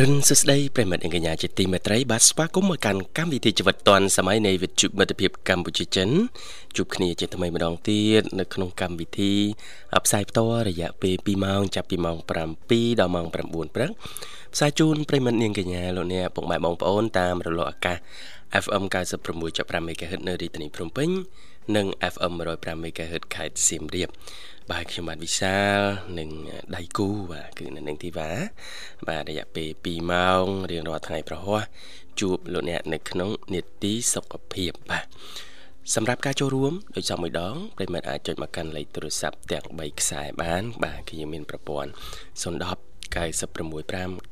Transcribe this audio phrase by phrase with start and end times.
[0.00, 6.08] រុនសួស្ដីប្រិមិត្តអង្គញ្ញាជាទីមេត្រីបាទស្វាគមន៍មកកាន់កម្មវិធីជីវិតឌွန်សម័យនៃវិទ្យុមិត្តភាពកម្ពុជាចិន
[6.76, 9.32] ជួបគ្នាជាថ្មីម្ដងទៀតនៅក្នុងកម្មវិធី
[10.04, 12.16] ផ្សាយផ្ទាល់រយៈពេល2ម៉ោងចាប់ពីម៉ោង
[12.62, 13.34] 7ដល់ម៉ោង9
[13.74, 13.90] ព្រឹក
[14.54, 17.98] ផ្សាយជូនប្រិមិត្តនាងកញ្ញាលោកអ្នកពុកម៉ែបងប្អូនតាមរលកអាកាស
[18.64, 18.84] FM
[19.34, 21.08] 96.5 MHz នៅរាជធានីភ្នំពេញ
[21.76, 24.08] និង FM 105 MHz ខេត្តសៀមរាប
[24.70, 25.78] បាទខ្ញុំបាទវិសាល
[26.18, 26.30] និង
[26.76, 28.30] ដៃគូបាទគឺនៅនឹងធីវ៉ា
[29.08, 31.60] បាទរយៈពេល2ម៉ោងរៀងរាល់ថ្ងៃប្រហោះ
[32.20, 35.06] ជួបលោកអ្នកនៅក្នុងនេតិសុខភាពបាទ
[35.94, 41.90] សម្រាប់ការចូលរួមដូចសមមួយដងប្រិមិត្តអាចចុចមកកាន់លេខទូរស័ព្ទទាំង3ខ្សែបាន បាទគឺមានប្រព័ន្ធ
[42.42, 42.78] 010
[43.14, 43.24] 965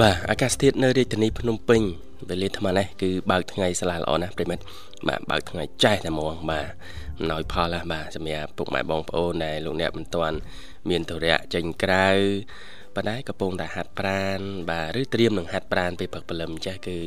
[0.00, 1.82] បាទអាកាសធាតុនៅរាជធានីភ្នំពេញ
[2.30, 4.64] វេលាថ្មនេះគឺបើកថ្ងៃស្លាល្អណាស់ប្រិមិត្ត
[5.08, 6.68] បាទបើកថ្ងៃចេះតែហ្មងបាទ
[7.18, 10.36] អំណោយផលណាបាទសម្រាប់ពុកម៉ែបងប្អូនដែលលោកអ្នកមិនទាន់
[10.88, 12.08] មានធរៈចេញក្រៅ
[12.96, 14.40] ប៉ុន្តែកំពុងតែហាត់ប្រាន
[14.70, 16.98] បាទឬត្រៀមនឹងហាត់ប្រានពេលព្រឹកព្រលឹមចាស់គឺ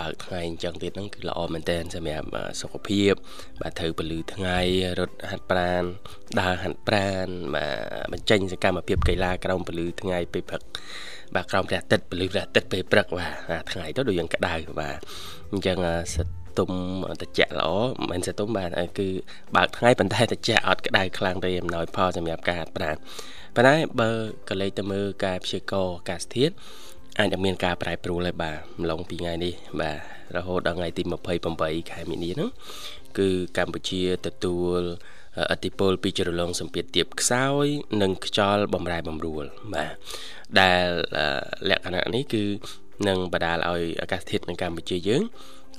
[0.00, 2.28] បើកថ្ងៃអញ្ចឹងទៀតហ្នឹងគឺល្អមែនតើសម្រាប់
[2.60, 3.12] សុខភាព
[3.62, 4.58] បាទត្រូវពលឺថ្ងៃ
[4.98, 5.82] រត់ហាត់ប្រាណ
[6.40, 10.62] ដើរហាត់ប្រាណបាទបញ្ចេញសកម្មភាពកីឡាក្រោមពលឺថ្ងៃពេលព្រឹក
[11.34, 14.98] បាទក្រោមព្រះអាទិត្យពលឺព្រះអាទិត្យពេលព្រឹកបាទថ្ងៃទៅដូចយ៉ាងក្តៅបាទ
[15.52, 15.78] អញ្ចឹង
[16.14, 16.26] សិត
[16.58, 16.70] ទុំ
[17.22, 19.08] តិចល្អមិនមែនសទុំបាទគឺ
[19.56, 22.96] បើកថ្ងៃប៉ុន្តែតិចអត់ក្តៅខ្លាំងទេអំណោយផលសម្រាប់ការហាត់ប្រាណ
[23.58, 24.10] ប៉ុន្តែបើ
[24.48, 26.54] កលេចទៅមើលការព្យាករណ៍អាកាសធាតុ
[27.18, 29.98] អាចនឹងមានការប្រែប្រួលហើយបាទម្លងពីថ្ងៃនេះបាទ
[30.36, 31.02] រហូតដល់ថ្ងៃទី
[31.46, 32.50] 28ខែមីនាហ្នឹង
[33.18, 34.80] គឺកម្ពុជាទទួល
[35.50, 37.66] អតិពលពីជ្រលងសម្ពាធទាបខ្សោយ
[38.02, 39.44] និងខ្យល់បំរែបំរួល
[39.74, 39.92] បាទ
[40.60, 40.86] ដែល
[41.70, 42.44] លក្ខណៈនេះគឺ
[43.08, 45.22] នឹងបដាលឲ្យអាកាសធាតុនៅកម្ពុជាយើង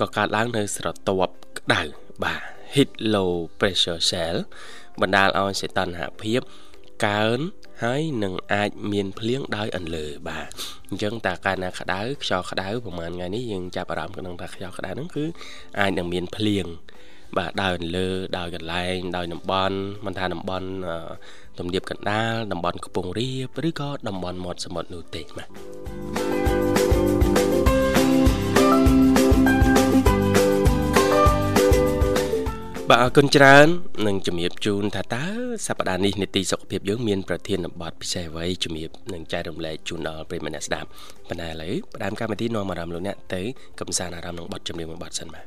[0.02, 1.82] ក៏កើតឡើងនៅស្រទាប់ក្តៅ
[2.24, 2.42] បាទ
[2.74, 4.38] heat low pressure cell
[5.02, 6.42] បណ្ដាលឲ្យសីតុណ្ហភាព
[7.06, 7.40] កើន
[7.84, 10.50] ហើយនឹងអាចមានភ្លៀងដោយអន្លើបាទ
[10.90, 15.26] អញ្ចឹងតើកាលណាក្តៅខ្យល់ក្តៅប្រហែលថ្ងៃនេះយើងចាប់អារម្មណ៍ក្នុងថាខ្យល់ក្តៅហ្នឹងគឺ
[15.80, 16.66] អាចនឹងមានភ្លៀង
[17.38, 20.70] បាទដោយអន្លើដោយកន្លែងដោយតំបន់មិនថាតំបន់
[21.60, 26.59] ទំនាបកណ្ដាលតំបន់កំពង់រាបឬក៏តំបន់មាត់សមុទ្រនោះទេបាទ
[32.92, 33.68] បាទអរគុណច្រើន
[34.08, 35.26] នឹងជំរាបជូនថាតើ
[35.68, 40.88] សប្តាហ៍នេះនីតិសុខភាពយើងមានប្រធានបទពិសេសអ្វីជំរាបនឹងចែករំលែកជូនដល់ប្រិយមិត្តអ្នកស្ដាប់
[41.30, 43.42] ប៉ុន្តែឥឡូវផ្ដើមកម្មវិធីនាំអារម្មណ៍លោកអ្នកទៅ
[43.80, 45.46] កំសាន្តអារម្មណ៍នឹងបទចម្រៀងមួយបទសិនបាទ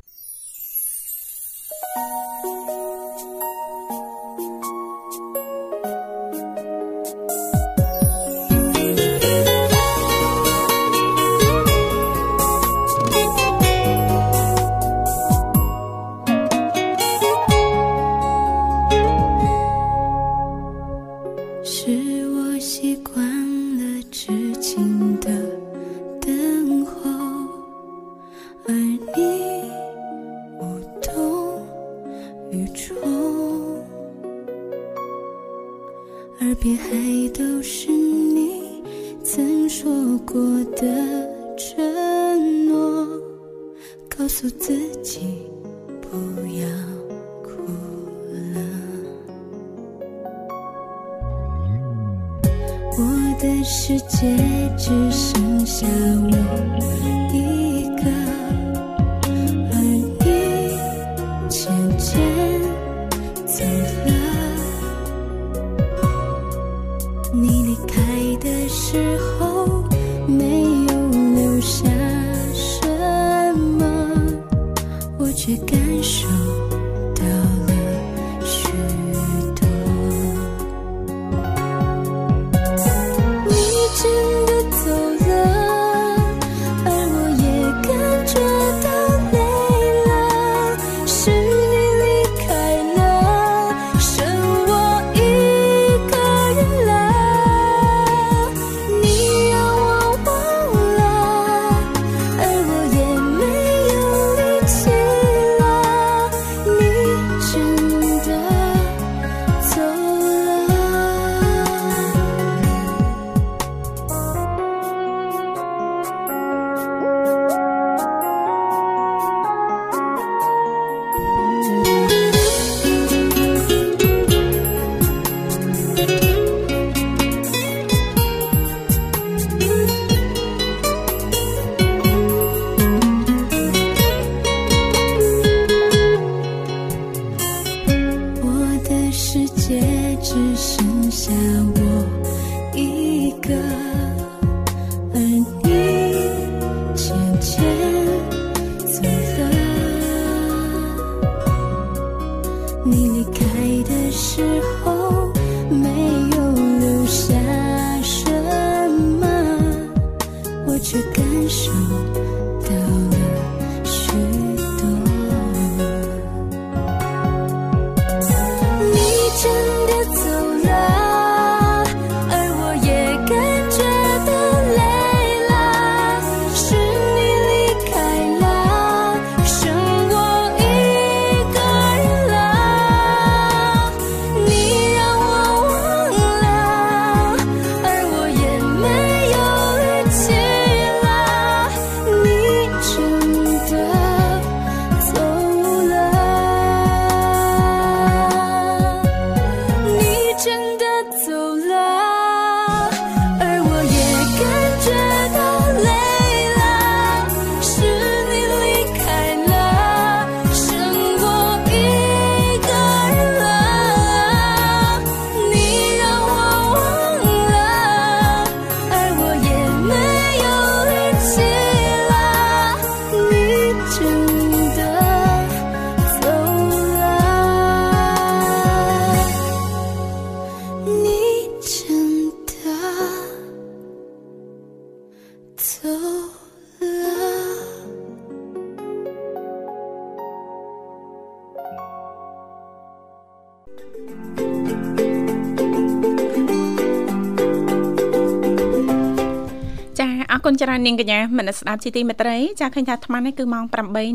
[250.83, 253.65] ននាងកញ្ញាមនស្ដាប់ជីទីមេត្រីចាឃើញថាអាត្មានេះគឺម៉ោង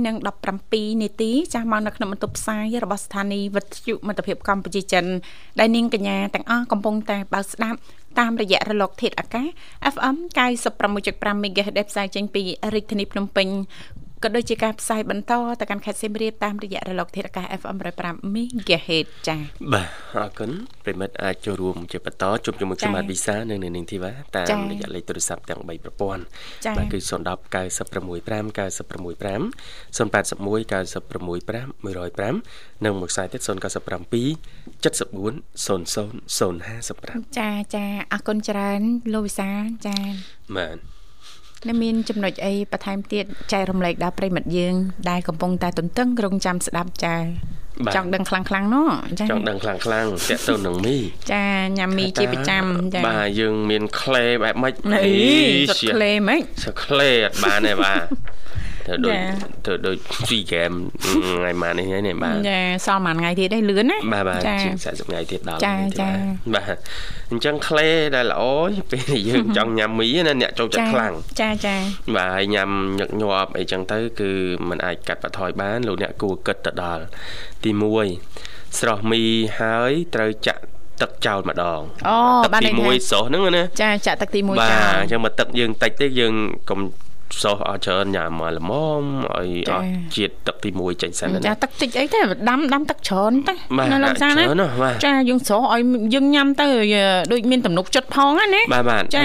[0.06, 5.06] 8:17នាទីចាស់មកនៅក្នុងបន្ទប់ផ្សាយរបស់ស្ថានីយ៍វិទ្យុមិត្តភាពកម្ពុជាចិន
[5.60, 7.78] ដែលនាងកញ្ញាទាំងអស់កំពុងតែបើកស្ដាប់
[8.20, 9.48] តាមរយៈរលកធាតុអាកាស
[9.94, 10.16] FM
[10.78, 12.44] 96.5 MHz ដែលផ្សាយចេញពី
[12.74, 13.48] រាជធានីភ្នំពេញ
[14.24, 19.40] ក៏ដូចជាការផ្សាយបន្តទៅកាន់ខេត្តសៀមរាបតាមរយៈរលកធាតុអាកាស FM 105 MHz ចា៎
[19.74, 20.52] បាទអរគុណ
[20.86, 26.24] ប្រិមិត្តអាចចូលរួមជាបន្តជួបជាមួយខ្ញុំបាទវិសានៅនៅនាងធីវ៉ាតាមរយៈលេខទូរស័ព្ទទាំង3ប្រព័ន្ធ
[26.78, 27.12] បាទគឺ010
[27.56, 29.38] 965 965
[29.98, 31.78] 081 965
[32.78, 33.48] 105និងមួយខ្សែទៀត097
[34.84, 35.82] 74 00
[36.38, 38.82] 055ចាចាអរគុណច្រើន
[39.14, 39.50] លោកវិសា
[39.86, 39.98] ចា
[40.58, 40.97] បាទនៅ
[41.84, 44.76] មានចំណុចអីបន្ថែមទៀតចែករំលែកដល់ប្រិមិត្តយើង
[45.10, 47.16] ដែលកំពុងតែទន្ទឹងរង់ចាំស្ដាប់ចា
[47.96, 48.90] ចង់ដឹងខ្លាំងខ្លាំងនោះ
[49.20, 50.98] ចាចង់ដឹងខ្លាំងខ្លាំងតាក់ទងនឹងមី
[51.32, 51.46] ចា
[51.78, 52.64] ញ៉ាំមីជាប្រចាំ
[52.94, 55.14] ចាបាទយើងមានក្លេបែបម៉េចអី
[55.94, 56.42] ក្លេម៉េច
[56.84, 58.02] ក្លេអត់បានទេបាទ
[58.88, 59.18] ធ្វើដូច
[59.66, 60.76] ធ្វើដូច free game
[61.06, 66.10] ថ្ងៃម៉ាននេះនេះបាទចាសល់មួយថ្ងៃទៀតឯងលឿនណាបាទបាទជាង40ថ្ងៃទៀតដល់ចាចា
[66.56, 66.76] បាទ
[67.32, 68.44] អញ្ចឹងក្លេដែលល្អ
[68.92, 71.76] ពេលយើងចង់ញ៉ាំមីណាអ្នកចូលចិត្តខ្លាំងចាចា
[72.16, 74.32] បាទហើយញ៉ាំញឹកញាប់អីចឹងទៅគឺ
[74.70, 77.04] มันអាចកាត់បន្ថយបានលោកអ្នកគួរគិតទៅដល់
[77.64, 77.72] ទី
[78.26, 79.22] 1ស្រស់មី
[79.60, 80.62] ហើយត្រូវចាក់
[81.02, 82.18] ទឹកចោលម្ដងអូ
[82.54, 86.34] បាទទី1ស្រស់ហ្នឹងណាចាចាក់ទឹកទី1ចោលបាទអញ្ចឹងមកទឹកយើងតិចទេយើង
[86.70, 86.80] កុំ
[87.44, 89.04] សោះអត់ច្រើនញ៉ាំមកល្មម
[89.36, 92.20] ឲ្យអត់ជាតិទឹកទី1ចេញសិនចាទឹកតិចអីទេ
[92.50, 93.54] ដាំដាំទឹកច្រើនតែ
[93.92, 94.46] នៅលើផ្សារណា
[95.06, 95.82] ចាយើងស្រស់ឲ្យ
[96.14, 96.68] យើងញ៉ាំទៅ
[97.32, 99.24] ដូចមានទំនុកចិត្តផងណាបាទបាទចា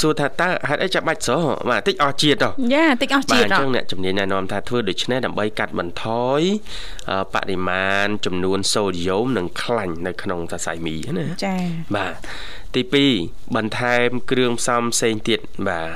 [0.00, 6.06] សួរថាតើហេតុអីចាំបាច់ស្រស់បាទតិចអស់ជាតិហ៎យ៉ាតិចអស់ជាតិបាទអញ្ចឹងអ្នកជំនាញណែនាំថាធ្វើដូច្នេះដើម្បីកាត់បន្ថ
[6.38, 6.40] យ
[7.34, 11.56] បរិមាណចំនួនសូដ្យូមនិងខ្លាញ់នៅក្នុងសរសៃមីណាចា
[11.96, 12.14] បាទ
[12.74, 12.82] ទី
[13.20, 15.88] 2បន្ថែមគ្រឿងផ្សំផ្សេងទៀតបាទ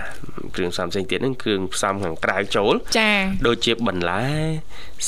[0.56, 3.10] គ្រឿងផ្សំផ្សេងទៀតហ្នឹងគ្រឿងផ្សំខាងក្រៅចូល ចា
[3.46, 4.24] ដូចជាបន្លែ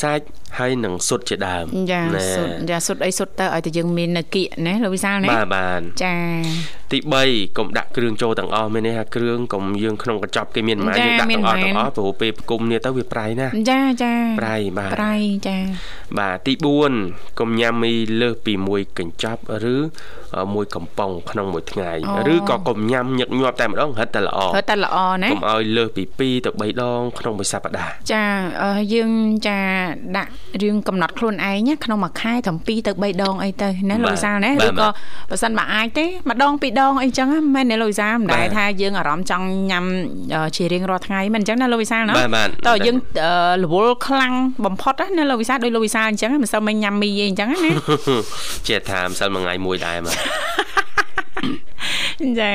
[0.00, 0.26] សាច់
[0.58, 2.00] ហើយនឹងសុទ្ធជាដើមចា
[2.34, 6.14] សុទ្ធចាសុទ្ធអីសុទ្ធទៅឲ្យតែយើងមាននៅគៀកណាលោកវិសាលណាបាទបាទចា
[6.92, 15.14] ទី3កុំដាក់គ្រឿងចូលទាំងអស់មានន័យថាគ្រឿងកុំយើងក្នុងកញ្ចប់គេមានម៉ាយើងដាក់ទាំងអស់ទាំងអស់ព្រោះពេលប្រគំនេះទៅវាប្រៃណាចាចាប្រៃបាទប្រៃ
[15.48, 15.56] ចា
[16.18, 16.52] បាទទី
[16.96, 19.40] 4កុំញ៉ាំមីលើសពី1កញ្ចប់
[19.74, 19.76] ឬ
[20.54, 21.90] មួយកំប៉ុងក្នុងមួយថ្ងៃ
[22.32, 28.24] ឬក៏កុំញ៉ាំញឹកញាប់តែម្ដងរឹតតែល្អរឹតតែល្អណាកុំឲ្យលើសពី2ទៅ3ដងក្នុងមួយសប្តាហ៍ចា
[28.94, 29.12] យើង
[29.46, 29.58] ចា
[30.16, 30.32] ដាក់
[30.62, 34.88] រឿងកំណត់ខ្លួនឯងក្នុងមួយខែត្រឹម2ទៅ3ដងអីទៅណាលោកវិសាលណាឬក៏
[35.30, 39.84] បើសិនបើអាចទេម្ដងពីរដងអីចឹងមែនទេលោកវិសាលមិនដែលថាយើងអារម្មណ៍ចង់ញ៉ាំ
[40.56, 42.14] ជារៀងរាល់ថ្ងៃមិនអញ្ចឹងណាលោកវិសាលណា
[42.68, 42.96] តើយើង
[43.64, 44.32] រវល់ខ្លាំង
[44.66, 47.70] បំផុតណាលោកវិសាលដោយលោកវិសាលអញ្ចឹងមិនសូវមិនញ៉ាំមីអីអញ្ចឹងណា
[48.68, 50.14] ជាថាមិនសិលមួយថ្ងៃមួយដែរមក
[52.40, 52.52] ចា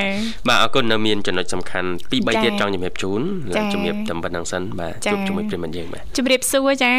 [0.48, 3.22] បាទអរគុណនៅមានចំណុចសំខាន់ពីរ3ទៀតចង់ជំរាបជូន
[3.74, 6.94] ជំរាបតែប៉ុណ្្នឹងសិនបាទជួបជាមួយប្រិមត្តយើងបាទជំរាបសួរចា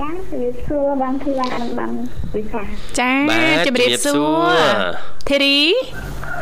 [0.00, 1.92] ចាជំរាបសួរបានធីវ៉ានិងបាន
[2.34, 2.62] វិសា
[3.00, 3.12] ចា
[3.66, 4.58] ជំរាបសួរ
[5.28, 5.60] ធីរី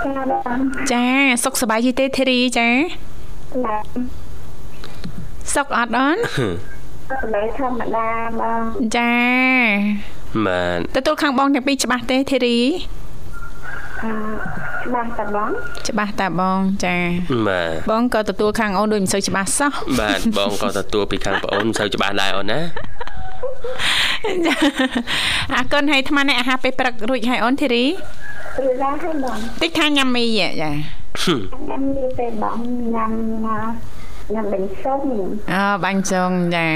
[0.04, 0.12] ចា
[0.46, 0.60] បាន
[0.92, 1.04] ចា
[1.44, 2.68] សុខសប្បាយទេធីរីចា
[3.64, 3.84] បាទ
[5.54, 6.18] សុខអត់អូន
[7.10, 8.08] សុខសប្បាយធម្មតា
[8.40, 8.62] បង
[8.96, 9.12] ចា
[10.46, 12.58] បាទទទួលខាងបងទាំងពីរច្បាស់ទេធីរី
[14.86, 15.50] ច្បាស់តាបង
[15.88, 16.96] ច្បាស់តាបងចា
[17.48, 22.60] បាទបងក៏ទទួលខាងអូនដូចមិនសូវច្បាស់សោះបាទបងក៏ទទួលពីខាងប្អូនមិនសូវច្បាស់ដែរអូនណា
[25.54, 27.84] អាកូនឲ្យថ្មនេះអាហារពេលព្រឹករួចហើយអូនធីរី
[28.62, 32.58] រួចហើយបងតិចថាញ៉ាំមីចាញ៉ាំមីពេលបង
[32.94, 33.10] ញ៉ាំ
[33.44, 35.00] ញ៉ាំបាញ់សុង
[35.52, 36.66] អូបាញ់សុងចា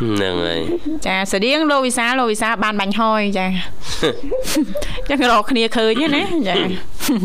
[0.00, 0.60] ហ្នឹងហើយ
[1.06, 3.46] ចាស្តៀងលោកវិសាលោកវិសាបានបាញ់ហយចា
[5.08, 6.56] ចឹងរកគ្នាឃើញណាចា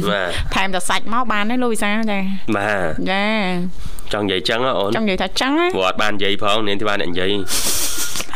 [0.09, 2.19] បាទថែមតែសាច់មកបានទេលោកវិសាចា
[2.57, 3.23] បាទចា
[4.13, 7.31] ចង់និយាយចឹងអូនចង់និយាយថាចឹងព្រោះអត់បាននិយាយផងនាងទីបានអ្នកនិយាយ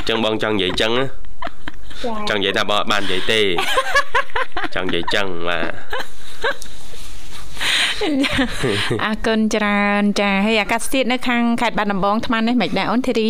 [0.08, 0.92] ចឹងបងចង់និយាយចឹង
[2.30, 3.40] ចង់និយាយថាបងអត់បាននិយាយទេ
[4.76, 5.72] ចង់និយាយចឹងបាទ
[9.04, 13.30] អរគុណច្រើនចាហើយអាកាសធាតុនៅខាងខេត្តបាត់ដំបងថ្មនេះមិនដែរអូនធីរី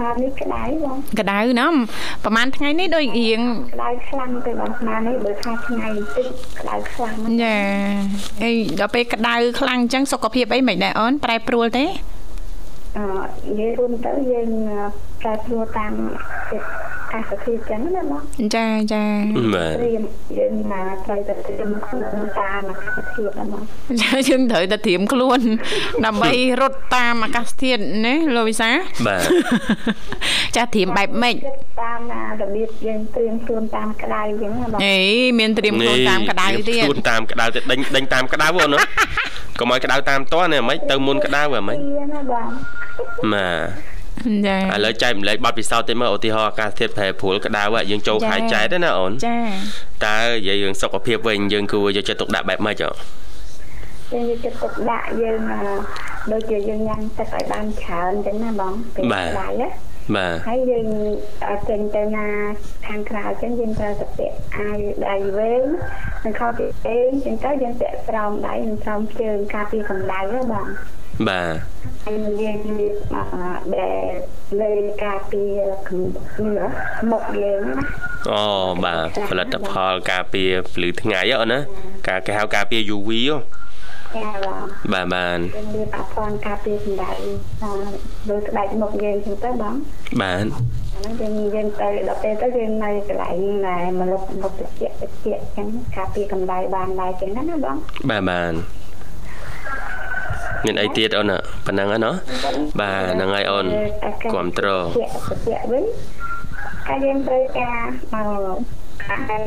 [0.00, 1.76] អត់នេះក្តៅបងក្តៅណាស់
[2.24, 3.40] ប្រហែលថ្ងៃនេះដូចរៀង
[3.74, 6.26] ក្តៅខ្លាំងទៅបងស្មាននេះបើថាថ្ងៃតិច
[6.60, 7.56] ក្តៅខ្លាំងចា
[8.42, 11.84] ហើយដល់ពេលក្តៅខ្លាំងអញ្ចឹងសុខភាពអីមិនដែរអូនប្រែប្រួលទេ
[12.96, 13.04] អឺ
[13.48, 14.48] និយាយរួមទៅយើង
[15.20, 15.92] ប្រែប្រួលតាម
[17.12, 18.22] កាសធាតុចឹងណាបង
[18.56, 19.04] ចាចា
[19.54, 20.02] បាទត្រៀម
[20.38, 23.62] យើងណាត្រូវតែត្រៀមខ្លួនតាមអាកាសធាតុណាបង
[24.02, 25.40] ចាយើងត្រូវតែត្រៀមខ្លួន
[26.06, 28.70] ដើម្បីរត់តាមអាកាសធាតុណាលោកវិសា
[29.06, 29.22] បាទ
[30.56, 34.98] ចាត្រៀមបែបម៉េចគិតតាមណារបៀបយើងត្រៀមខ្លួនតាមក្តៅចឹងណាបងអេ
[35.38, 38.78] មានត្រៀមខ្លួនតាមក្តៅទៀតខ្លួនតាមក្តៅទៅដេញដេញតាមក្តៅអូនណា
[39.58, 42.48] កុំឲ្យក្តៅតាមតនេះហ្មងទៅមុនក្តៅហ្មងវាណាបង
[43.34, 43.48] បា
[43.96, 43.99] ទ
[44.46, 49.38] ចាឥឡូវចែកម្លែកប័ណ្ណពិសោធន៍តិចមើលឧទាហរណ៍អាកាសធាតុប្រែប្រួលក្តៅហ่ะយើងចូលខែចែកទេណាអូនចា
[50.04, 52.90] តើនិយាយរឿងសុខភាពវិញយើងគួរយកចិត្តទុកដាក់បែបម៉េចអូ
[54.12, 55.60] យើងយកចិត្តទុកដាក់យើងអឺ
[56.32, 59.22] ដូចជាយើងញ៉ាំទឹកឲ្យបានច្រើនចឹងណាបងពេលក្តៅ
[59.62, 59.68] ណា
[60.16, 60.86] បាទហើយយើង
[61.48, 62.26] អត់ចេញទៅណា
[62.86, 65.64] ខាងក្រៅចឹងយើងត្រូវតែពាក់អាវដៃវែង
[66.24, 70.66] និងខោពីអេងចឹងទៅយើងពាក់ស្រោមដៃនិងស្រោមជើងការពារកម្ដៅណាបង
[71.28, 71.54] បាទ
[72.04, 72.86] ហើយយើងអឺ
[73.76, 74.12] ដែល
[74.60, 74.72] លើ
[75.04, 76.66] ការពារគ្នា
[77.10, 77.74] មុខយើងណា
[78.30, 78.44] អូ
[78.84, 81.60] បាទផលិតផលការពារភ្លឺថ្ងៃអូនណា
[82.08, 83.60] ការគេហៅការពារ UV ហ៎
[84.16, 87.10] ចាបងបាទបាទយើងមានអភ័ណ្ឌការពារកម្ដៅ
[87.62, 87.72] អឺ
[88.28, 89.74] លើស្បែកមុខយើងចឹងទៅបង
[90.22, 90.46] បាទ
[90.94, 97.76] អាហ្នឹងយើងយើងទៅដល់ពេលទៅយើងនៅកន្លែងដែលមលុបមុខត្រជាក់ត្រជាក់ចឹងការពារកម្ដៅបានដែរចឹងណាណាបង
[98.10, 98.52] បាទបាទ
[100.64, 102.12] មានអីទៀតអូនណាប៉ុណ្ណឹងហ្នឹងណា
[102.80, 103.66] បាទហ្នឹងហើយអូន
[104.32, 105.84] គ្រប់ត្រជាក់ត្រជាក់វិញ
[106.88, 107.78] ហើយយើងត្រូវការ
[108.12, 108.16] ម
[108.54, 108.58] ក
[109.10, 109.42] អាហារ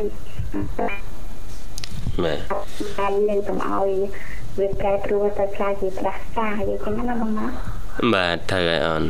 [2.24, 2.39] បាទ
[2.98, 3.89] ហើយយើងកុំឲ្យ
[4.60, 7.46] វាកែព្រោះទៅខ្លាចជាផ្ដាសាយចឹងណាបងណា
[8.13, 9.03] បាទត្រូវហើយអូន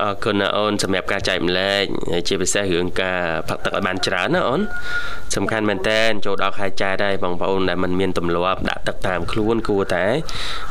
[0.00, 4.60] អរគុណណាអូនសម្រាប់ការចែកម្លែកហើយជាពិសេសរឿងការផឹកទឹកឲ្យបានច្រើនណាអូន
[5.36, 10.04] សំខាន់មែនតើចូលដល់ខែចែកហើយបងប្អូនដែលមិនមានទម្លាប់ដាក់ទឹកតាមខ្លួនគួរតែ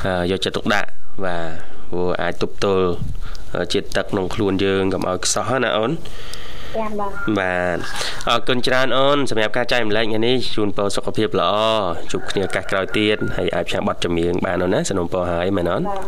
[0.05, 0.89] អឺយកចិត្តទុកដាក់
[1.25, 2.85] បាទព្រោះអាចទប់ទល់
[3.73, 5.91] ជាតិទឹកក្នុងខ្លួនយើងកុំឲ្យខ្សោះណាអូន
[6.77, 7.77] ចាបងបាទ
[8.29, 11.53] អរគុណច្រើនអូនសម្រាប់ការចែកម្លែកថ្ងៃនេះជូនពរសុខភាពល្អ
[12.11, 16.03] ជួបគ្នាឱកាសក្រោយទៀតហើយអាចផ្សាយបទចម្រៀងបានអូនណាសនុំពរហើយមែនអូនបង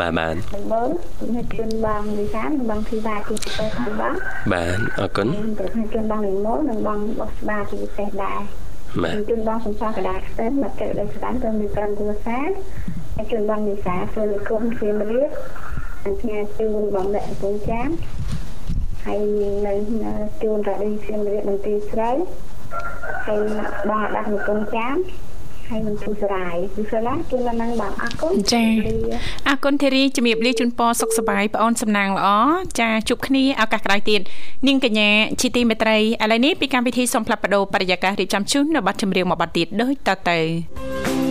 [0.00, 4.14] បាទបាទដំបូងខ្ញុំជូនបងវិសាលនិងបងធីតាជាពិសេសផងបង
[4.52, 8.40] បាទអរគុណខ្ញុំប្រធានជូនបងនិមលនិងបងបុស្បាជាពិសេសដែរ
[9.02, 12.48] បាទខ្ញុំជូនបងសំសាកដាខ្ទិនមកកិច្ចដោយស្ដានទៅមានក្រុមគ្រួសារ
[13.16, 15.30] ហើយជូនបងវិសាធ្វើលគុំសៀមរាប
[16.02, 17.90] ហើយផ្ញើជូនបងដាក់កំពង់ចាម
[19.08, 19.22] ហើយ
[19.66, 19.74] នៅ
[20.42, 22.10] ជូនរ៉ាឌីសៀមរាបមន្ទីរស្រី
[23.26, 23.40] ហើយ
[23.88, 24.96] បងដាក់កំពង់ចាម
[25.68, 28.64] ហើយមន្ទីរសរាយវិសាលាជូនដល់នឹងបងអរគុណចា
[29.48, 32.28] អរគុណធីរីជំរាបលាជូនពរសុខសប្បាយប្អូនសំណាងល្អ
[32.80, 34.20] ចាជួបគ្នាឱកាសក្រោយទៀត
[34.66, 35.10] នាងកញ្ញា
[35.40, 41.27] ជីទីមេត្រីឥឡូវនេះពីកម្មវិធីសូមផ្លាប់បដោបរិយាកាសរៀបចំជូននៅប័ណ្ណចម្រៀងមួយប័ណ្ណទៀតដូចតទៅ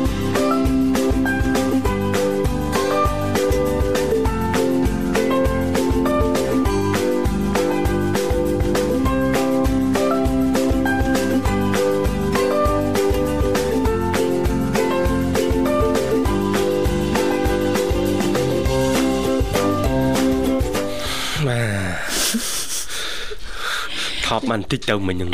[24.52, 25.32] បាទថប់បានបន្តិចទៅមិញហ្នឹង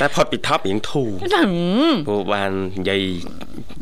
[0.00, 1.50] តែផុតពីថប់រៀងធូរហ្នឹង
[2.08, 3.00] ព្រោះបាននិយាយ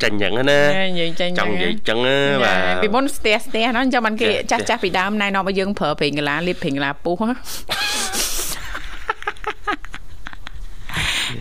[0.03, 7.17] ចាញ់យ៉ាងហ្នឹងណានិយាយចាញ់ចង់និយាយចឹងណាបាទពីមុនស្ទះស្ទះហ្នឹងចាំបានគេចាចាស់ចាស់ពីដើមណែនាំឲ្យយើងប្រើប្រេងកាឡាលាបប្រេងកាឡាពុះ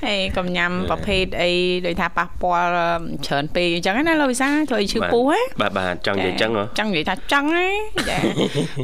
[0.10, 1.52] ហ៎អេកុំញ៉ាំប្រភេទអី
[1.86, 2.70] ដូចថាប៉ះពាល់
[3.26, 7.68] ច្រើនពេកអញ្ចឹងណាលោកវិសាធ្វើឲ្យឈឺពុះហ៎បាទបាទចង់និយាយចឹងហ៎ចង់និយាយថាចង់ណា
[8.10, 8.18] ចា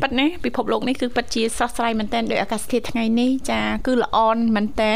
[0.02, 4.18] ប៉ិតណាពិភពលោកនេះគឺប៉ិតជាស្រស់ស្រាយមែនតើដោយអាកាសធាតុថ្ងៃនេះចាគឺល្អ
[4.56, 4.94] មែនតើ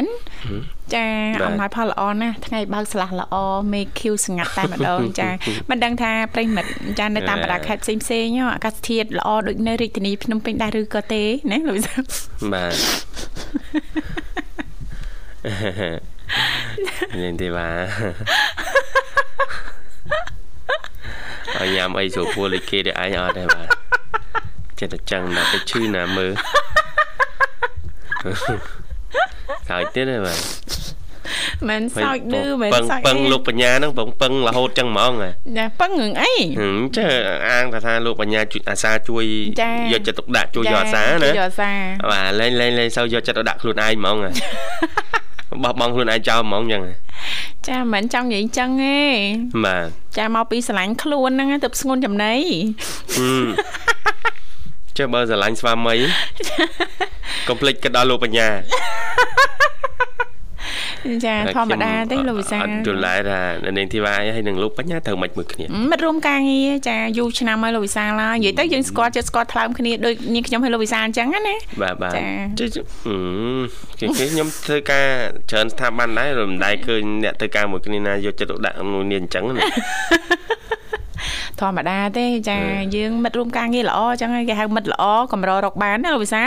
[0.96, 1.06] ចា
[1.48, 3.36] អំណោយផលល្អណាស់ថ្ងៃបើកស្លាស់ល្អ
[3.74, 5.30] មេឃខៀវស្ងាត់តែម្ដងចា
[5.70, 6.70] មិនដឹងថាប្រិមិត្ត
[7.00, 12.00] ចានៅតាមបណ្ដាខេត្តផ្សេងផ្សេងៗអាកាសធាតុល្អដូចនៅរាជធានីភ្នំពេញដែរឬក៏ទេណាលោកវិសា
[12.54, 12.74] បាទ
[17.20, 17.68] នេះទេបា
[21.58, 23.68] ទឲ្យញ៉ាំអីស្រួលពួរដូចគេទេឯងអត់ទេបាទ
[24.80, 26.32] ចិត្តតែចឹងដល់ទៅឈឺណាមើល
[29.70, 30.40] សើចទៀតទេបាទ
[31.70, 37.08] មិនសើចឌឺមិនពឹងសើចពឹងលោកបញ្ញាហ្នឹងពឹងពឹងរហូតចឹងហ្មងហ៎ចាពឹងរឿងអីហឹមចេះ
[37.50, 39.26] អាងថាថាលោកបញ្ញាជួយអាសាជួយ
[39.62, 41.72] ចាយកចិត្តទុកដាក់ជួយយកអាសាណាជួយយកអាសា
[42.12, 44.32] បាទលេងលេងលេងសូវយកចិត្តទុកដាក់ខ្លួនឯងហ្មងហ៎
[45.64, 46.94] បោះបង់ខ្លួនឯងចោលហ្មងចឹងហ៎
[47.68, 49.00] ចាមិនមែនចង់និយាយអញ្ចឹងទេ
[49.66, 49.88] បាទ
[50.18, 52.34] ចាមកពីស្រឡាញ់ខ្លួនហ្នឹងទៅស្ងួនចំណៃ
[53.18, 53.48] ហឹម
[54.98, 55.96] ចេះបើស្រឡាញ់ស្វាមី
[57.48, 58.48] កុំភ្លេចគិតដល់លោកបញ្ញា
[61.26, 63.40] ចាធម្មតាទេលោកវិសាអត់យល់ដែរថា
[63.78, 72.26] នាងធីវ៉ាហើយនឹងលោកបញ្ញាត្រូវមិនមួយគ្នាមិត្តរួមការងារចាយូរឆ្នាំហើយលោកវិសាឡានិយាយទៅយើងស្គាល់ចិត្តស្គាល់ថ្លើមគ្នាដូចនាងខ្ញុំហើយលោកវិសាអញ្ចឹងណាបាទបាទចា
[74.00, 75.06] គេខ្ញុំធ្វើការ
[75.52, 79.64] ច្រើនស្ថាប័នដែរមិនដែរឃើញអ្នកធ្វើការមួយគ្នាណាយកចិត្តទុកដាក់មួយនេះអញ្ចឹងណា
[81.60, 82.58] ធម្មតាទេចា
[82.96, 85.04] យើងមិត្តរួមការងារល្អអញ្ចឹងគេហៅមិត្តល្អ
[85.34, 86.42] កម្ររកបានណាលោកវិសា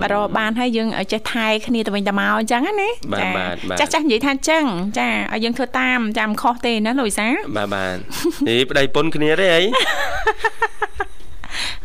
[0.00, 2.88] បាទរកបានហើយយើងចេះថែគ្នាទៅវិញទៅមកអញ្ចឹងណា
[3.80, 4.64] ចាចាស់ចាស់និយាយថាអញ្ចឹង
[4.98, 7.96] ចាឲ្យយើងធ្វើតាមចាំខុសទេណាលោកវិសាបាទបាទ
[8.48, 9.62] នេះប្តីពុនគ្នាទេអី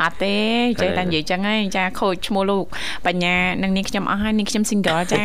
[0.01, 0.35] អត់ទេ
[0.81, 2.65] ចេះតែនិយាយចឹងហើយចាខូចឈ្មោះលោក
[3.05, 5.23] បញ្ញានឹងនាងខ្ញុំអស់ហើយនាងខ្ញុំ single ចា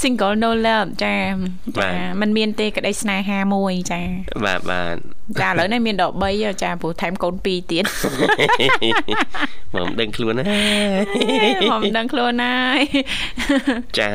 [0.00, 1.14] single no love ចា
[1.82, 4.00] ចាมันមានទេក្តីស្នេហាមួយចា
[4.44, 4.96] បាទបាទ
[5.40, 7.84] ចាឥឡូវនេះមានដក3ចាព្រោះថែមកូន2ទៀត
[9.74, 10.44] មកមិនដឹងខ្លួនណា
[11.70, 12.82] មកមិនដឹងខ្លួនហើយ
[13.98, 14.08] ចា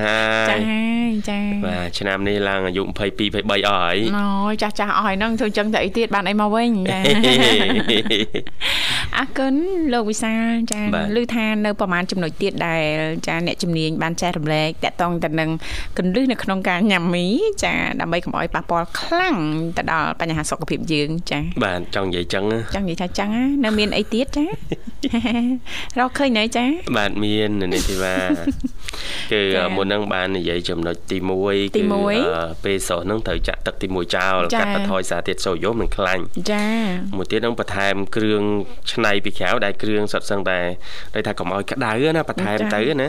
[0.49, 0.57] ចា
[1.29, 3.09] ចាបាទឆ្នាំនេះឡើងអាយុ22 23អស់
[3.67, 4.25] ហើយអូ
[4.61, 6.99] ចាស់ចាស់អស់ហើយហ្នឹងធ្វើចឹងទៅអីទៀតបានអីមកវិញចា
[9.17, 9.53] អរគុណ
[9.93, 10.81] លោកវិសាលចា
[11.15, 12.83] ឮថានៅប្រហែលចំណុចទៀតដែល
[13.27, 15.49] ចាអ្នកជំនាញបានចែករំលែកតកតងទៅនឹង
[15.97, 17.25] កន្លឹះនៅក្នុងការញ៉ាំមី
[17.63, 19.37] ចាដើម្បីកុំឲ្យប៉ះពាល់ខ្លាំង
[19.77, 22.43] ទៅដល់បញ្ហាសុខភាពយើងចាបាទចង់និយាយចឹង
[22.75, 23.29] ចង់និយាយថាចឹង
[23.63, 24.45] នៅមានអីទៀតចា
[25.99, 26.65] រកឃើញនៅចា
[26.97, 28.15] បាទមាននេះទីว่า
[29.31, 29.41] គឺ
[29.75, 31.81] មុនហ្នឹងបាននិយាយចំណុចទី1គឺ
[32.65, 36.67] ពេលស្រស់ហ្នឹងត្រូវចាក់ទឹកទី1ចោលកាត់បន្ថយសារធាតុសូដ្យូមនិងខ្លាញ់ចា
[37.17, 38.43] មួយទៀតហ្នឹងបន្ថែមគ្រឿង
[38.91, 40.59] ឆ្នៃពីក្រៅដែលគ្រឿងសុទ្ធសឹងតែ
[41.15, 43.07] ដូចថាកុំឲ្យក្តៅណាបន្ថែមទៅណា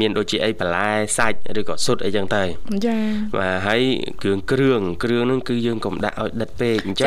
[0.00, 2.42] មានដូចជាអីបន្លែសាច់ឬក៏ស៊ុតអីចឹងទៅ
[2.86, 2.96] ចា
[3.36, 3.80] បាទហើយ
[4.22, 7.06] គ្រឿងគ្រឿងគ្រឿងហ្នឹងគឺយើងកុំដាក់ឲ្យដិតពេកអញ្ចឹង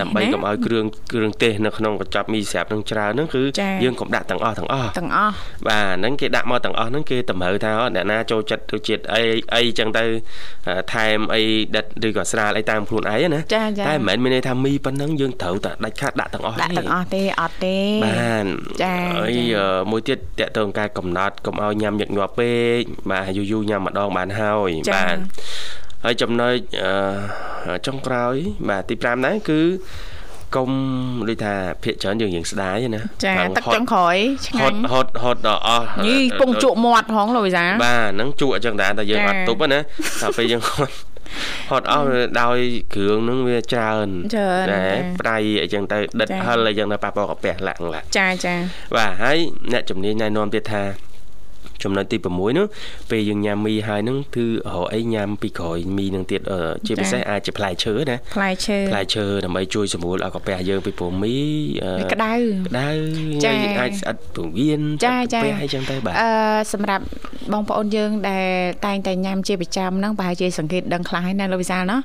[0.00, 3.42] ដើម្បីកុំឲ្យគ្រឿងគ្រឿងទេសនៅក្នុងកញ្ចប់មីស្រាប់នឹងច្រើនហ្នឹងគឺ
[3.84, 5.34] យើងកុំដាក់ទាំងអស់ទាំងអស់ទាំងអស់
[5.68, 9.22] បាទហ្នឹងគេដាក់មកទាំងអស់ហ្នឹងគេតម្រូវថាអ្នកណាចូលចិត្តរសជាតិអី
[9.54, 10.04] អីចឹងទៅ
[10.94, 11.42] ថែមអី
[11.76, 13.40] ដិតឬក៏ស្រាលអីតាមខ្លួនឯងណា
[13.88, 18.46] តែមិនមែនមានន័យថាមីប៉ុណ្ណឹងយើងត្រូវតែដាច់ខាតដាក់ទាំងអស់ទេដាក់ទាំងអស់ទេអត់ទេបាន
[18.82, 19.34] ចាហើយ
[19.90, 25.16] មួយទៀតតកតងការកំណត់កុំឲ្យញ៉ាំញឹកញាប់ពេកបាទយូរយូរញ៉ាំម្ដងបានហើយបាទ
[26.04, 26.54] ហើយចំណុច
[27.86, 28.34] ចុងក្រោយ
[28.68, 29.60] បាទទី5ដែរគឺ
[30.56, 30.70] កុំ
[31.28, 39.78] ដូចថាភាកច្រើនយើងយើងស្ដាយណាចាទឹកចុងក្រោយឆ្ងាញ់ហត់ហត់ដល់អស់យីពងជក់មាត់ផងលោកវិសាបាទហ្នឹងជក់អញ្ចឹងដែរតែយើងអត់ទប់ណា
[40.22, 40.94] តែពេលយើងហត់
[41.70, 42.08] ហត់អស់
[42.40, 42.58] ដោយ
[42.94, 44.08] គ្រឿងហ្នឹងវាច្រើន
[44.70, 44.82] តែ
[45.20, 48.54] ប្រៃអីចឹងទៅដិតហិលអីចឹងទៅប៉ះពាល់កាពះលាក់ឡាក់ចាចា
[48.96, 49.38] បាទហើយ
[49.72, 50.82] អ្នកជំនាញណែនាំទៀតថា
[51.82, 52.66] ចំណុចទី6នោះ
[53.10, 54.50] ពេលយើងញ៉ាំមីហើយនឹងគឺរ
[54.84, 56.40] កអីញ៉ាំពីក្រោយមីនឹងទៀត
[56.86, 61.36] ជាពិសេសអាចជាផ្លែឈើណាផ្លែឈើផ្លែឈើដើម្បីជួយសម្រួលឲ្យកាពះយើងពីព្រោះមី
[62.12, 62.32] ក្តៅ
[62.68, 62.88] ក្តៅ
[63.80, 66.30] អាចស្អិតពងៀនចាចាអីចឹងទៅបាទអឺ
[66.72, 67.04] សម្រាប់
[67.52, 68.46] បងប្អូនយើងដែល
[68.86, 71.96] តែងតែញ៉ាំជាប្រចាំហ្នឹងប្រហែលជាសង្កេតដឹងខ្លះហើយណាលោកវិសាលណា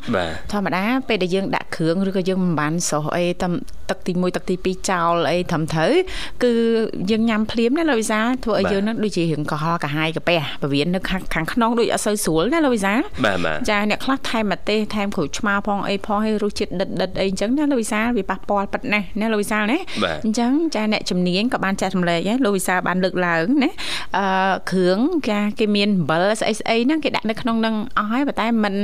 [0.51, 3.53] ធម្មតាពេលដែលយើងដាក់គ្រឿងឬក៏យើងមិនបានស្រស់អីតាម
[3.89, 5.93] ទឹកទី1ទឹកទី2ចោលអីត្រឹមត្រូវ
[6.43, 6.51] គឺ
[7.11, 10.99] យើងញ៉ាំភ្លាមណាលោកវិសាលធ្វើឲ្យយើងនឹងដូចជារៀងកុហលកាហាយកាពះពវៀននៅ
[11.33, 12.93] ខាងក្នុងដូចអត់សូវស្រួលណាលោកវិសា
[13.25, 19.77] បាទបាទចាអ្នកខ្លះថែមម្ទេសថែមក្រូចឆ្មាផងអីផងឲ្យរសជាតិដិតដិតអីអញ្ចឹងណាលោកវិសាវាប៉ះពាល់ប៉ិតណាស់ណាលោកវិសាណា
[20.25, 23.69] អញ្ចឹងចាអ្នកជំនាញក៏បានចាត់រំលែកដែរលោកវិសាបានលើកឡើងណា
[24.17, 24.25] អឺ
[24.71, 28.75] គ្រឿងចាគេមានអំបិលស្អីស្អីហ្នឹងគេដាក់នៅក្នុងនឹងអស់ហើយប៉ុន្តែมัน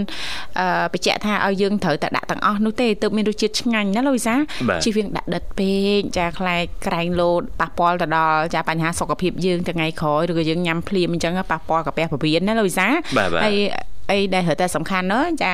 [0.60, 4.36] អឺបញ្ជាក់ថាឲ្យយើងត្រូវតែដាក់ទាំងអស់នោះទេទើបមានរសជាតិឆ្ងាញ់ណាលោកវិសា
[4.84, 12.88] ជិះវាងដាក់ដិតពេកចាខ្លែកក្រែងលោតប៉ះពាល់ទៅដល់ចាបញ្ហាសុខភាពយើងថ្ងៃក្រោយឬក៏យើងញ៉ាំភ្លាមអញ្ចឹងប៉ះពាល់កាពះពវៀនណាលោកវិសា
[13.44, 13.56] ហើយ
[14.12, 15.54] អីដែលត្រូវតែសំខាន់ណាចា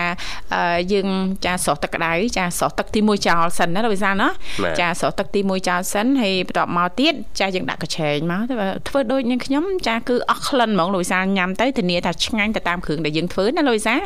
[0.91, 1.07] យើង
[1.45, 4.29] ចាស្រស់ទឹកក្តៅចាស្រស់ទឹកទី1ចោលសិនណាលោកវិសាលណា
[4.79, 8.41] ចាស្រស់ទឹកទី1ចោលសិនហើយបន្ទាប់មកទៀតចាយើងដាក់កញ្ឆេងមក
[8.87, 13.99] ធ្វើដូចនឹងខ្ញុំចាគឺអស់ក្លិនហ្មងលោកវិសាលញ៉ាំទៅធានាថាឆ្ងាញ់ទៅតាមគ្រឿងដែលយើងធ្វើណាលោកវិសាល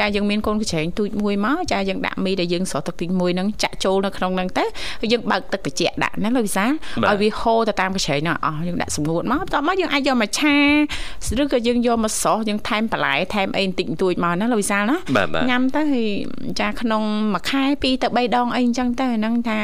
[0.00, 4.64] ចាយើងមានកូនកញ្ឆេងទូចមួយមកចាយើងដាក់មីដែលយើងស្រស់ទឹកទី1ហ្នឹងចាក់ចូលនៅក្នុងហ្នឹងទៅ
[5.12, 6.70] យើងបើកទឹកត្រជាក់ដាក់ណាលោកវិសាល
[7.08, 10.56] ឲ្យវាហូរទៅតាមកញ្ឆេងហ្នឹងអស់យើងដាក់សម្ងួតមកបន្ទាប់មកយើងអាចយកមកឆា
[11.40, 14.98] ឬក៏យើងយកមកស្រស់យើងថែមបន្លែថែមអីបន្តិចបន្តួចមកណាលោកវិសាលណា
[15.50, 16.08] ញ៉ាំទៅហើយ
[16.60, 17.02] ចាក្នុង
[17.34, 19.58] មួយខែ2ទៅ3ដងអីអញ្ចឹងទៅហ្នឹងថា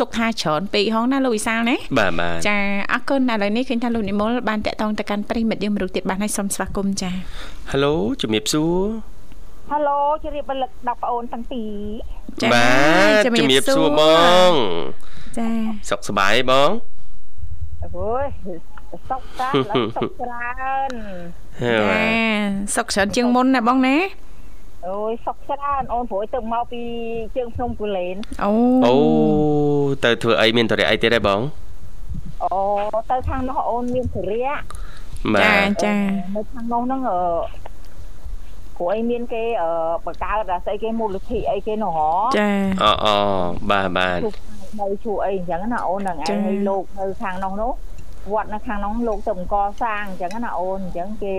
[0.00, 2.56] ទុកថាច្រើនពេកហងណាលោកវិសាលណាបាទបាទចា
[2.92, 7.10] អរគុណឥឡូវនេះឃើញថាលោកនិមលបានតាក់ទងទៅកាន់ប្រិមិត្តយើងមរុខទៀតបានហើយសូមស្វាគមន៍ចា
[7.70, 8.76] ហៅឡូជំរាបសួរ
[9.70, 11.70] ហៅឡូជម្រាបលឹកដល់ប្អូនទាំងពីរ
[12.42, 12.66] ចាបា
[13.10, 14.02] ទជំរាបសួរប
[14.48, 14.52] ង
[15.38, 15.48] ចា
[15.90, 16.70] សុខសប្បាយបង
[17.84, 18.26] អូយ
[19.10, 20.50] សុខតាឡើងសុខច្រើ
[20.88, 20.92] ន
[21.62, 22.02] ចា
[22.76, 23.96] សុខច្រើនជាងមុនណាបងណា
[24.86, 26.82] អូយសុខច្រើនអូនព្រួយទៅមកពី
[27.36, 28.50] ជើងភ្នំគូលែនអូ
[28.86, 28.94] អូ
[30.04, 31.40] ទៅធ្វើអីមានតរិយអីទៀតទេបង
[32.42, 32.58] អូ
[33.10, 34.46] ទៅខាងនោះអូនមានធរៈ
[35.42, 35.54] ចា
[35.84, 35.94] ចា
[36.34, 37.00] នៅខាងនោះហ្នឹង
[38.76, 39.42] ព្រោះអីមានគេ
[40.04, 42.48] បង្កើតស្អីគេមូលនិធិអីគេនោះហ៎ចា
[42.82, 43.14] អូអូ
[43.70, 44.18] បាទបាទ
[44.80, 47.72] នៅជួអីអញ្ចឹងណាអូនហ្នឹងឯងឲ្យលោកនៅខាងនោះនោះ
[48.32, 51.36] វត្តនៅខាងនោះលោកទៅអង្គសាងអញ្ចឹងណាអូនអញ្ចឹងគេ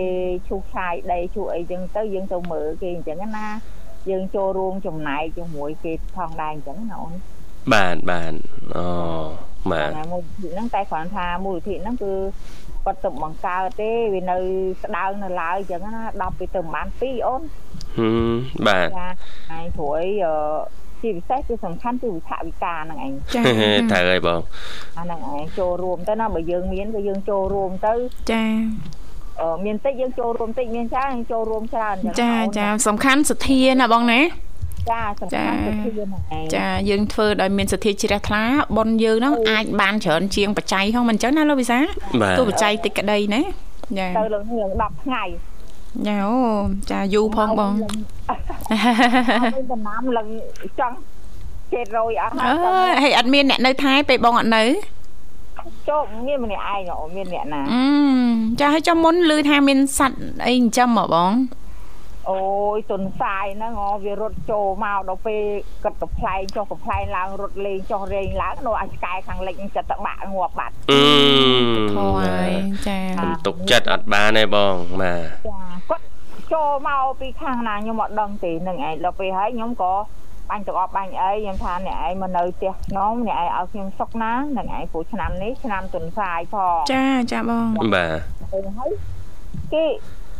[0.47, 3.47] ឈូសឆាយដីឈូអីអញ្ចឹងទៅយើងទៅមើលគេអញ្ចឹងណា
[4.09, 7.13] យើងចូលរួមចំណែកជាមួយគេផងដែរអញ្ចឹងណាអូន
[7.73, 8.33] បាទបាទ
[8.75, 8.85] អូ
[9.71, 12.13] បាទមូលនិធិហ្នឹងតែគ្រាន់ថាមូលនិធិហ្នឹងគឺ
[12.85, 14.37] គាត់ទៅបង្កើតទេវានៅ
[14.83, 17.41] ស្ដៅនៅឡើយអញ្ចឹងណា10ពីទៅប្រហែល2អូន
[17.97, 18.33] ហឹម
[18.67, 19.09] បាទចា
[19.51, 20.35] ហើយព្រួយអឺ
[21.01, 23.41] ជាពិសេសគឺសំខាន់គឺវិថាវិការហ្នឹងឯងចា
[23.91, 24.39] ត្រូវហើយបង
[24.97, 27.93] អាហ្នឹងឯងចូលរួមទៅណាបើយើងមានក៏យើងចូលរួមទៅ
[28.31, 28.43] ចា
[29.41, 34.21] អឺមានតិចយើងចូលរួមតិចមានច្រើនចូលរួមច្រើនចាចាសំខាន់សទ្ធាណាបងណា
[34.91, 38.43] ចាសំខាន់សទ្ធាហ្នឹងឯងចាយើងធ្វើដោយមានសទ្ធាជ្រះថ្លា
[38.77, 41.79] ប៉ុនយើងហ្នឹងអាចបានច្រើនជាងបច្ច័យហ្នឹងមិនអញ្ចឹងណាលោកវិសា
[42.37, 43.41] ទោះបច្ច័យតិចក្តីណា
[43.99, 45.23] ចាទៅលើនឹង10ថ្ងៃ
[46.07, 46.37] យ៉ាអូ
[46.91, 48.44] ចាយូរផងបងមាន
[49.71, 50.27] ដំណាំឡើង
[50.79, 50.95] ចង់
[51.73, 52.49] 700អស់ហើ
[52.87, 54.63] យហើយអត់មានអ្នកនៅថែពេលបងអត់នៅ
[55.89, 57.83] ចូលមានម្នាក់ឯងមានអ្នកណាអឺ
[58.59, 61.31] ចាឲ្យចាំមុនឮថាមានសัตว์អីចិញ្ចឹមហ៎បង
[62.29, 62.39] អូ
[62.75, 65.43] យទុនសាយហ្នឹងអូវារត់ចូលមកដល់ពេល
[65.83, 71.03] គិតកំ pl ែងចុះកំ pl ែងឡើងរត់លេងចុះរែងឡើងនោះអាចឆ្កែខាងលិចចិត្តតបាក់ងាប់បាត់អឺ
[71.95, 72.51] ធោះហើយ
[72.87, 72.99] ចា
[73.47, 76.03] ទុកចិត្តអត់បានទេបងបាទចាគាត់
[76.53, 79.93] ចូលមកពីខាងណាខ្ញុំអត់ដឹងទេនឹងឯងដល់ពេលហើយខ្ញុំក៏
[80.49, 88.91] បាញ់ទៅអបបាញ់អីខ្ញុំថាអ្នកឯងមកនៅផ្ទះខ្ញុំអ្នកឯងឲ្យខ្ញុំសុកណានឹងឯងព្រោះឆ្នាំនេះឆ្នាំទុនសាយផងចាចាបងបាទហើយ
[89.73, 89.85] គេ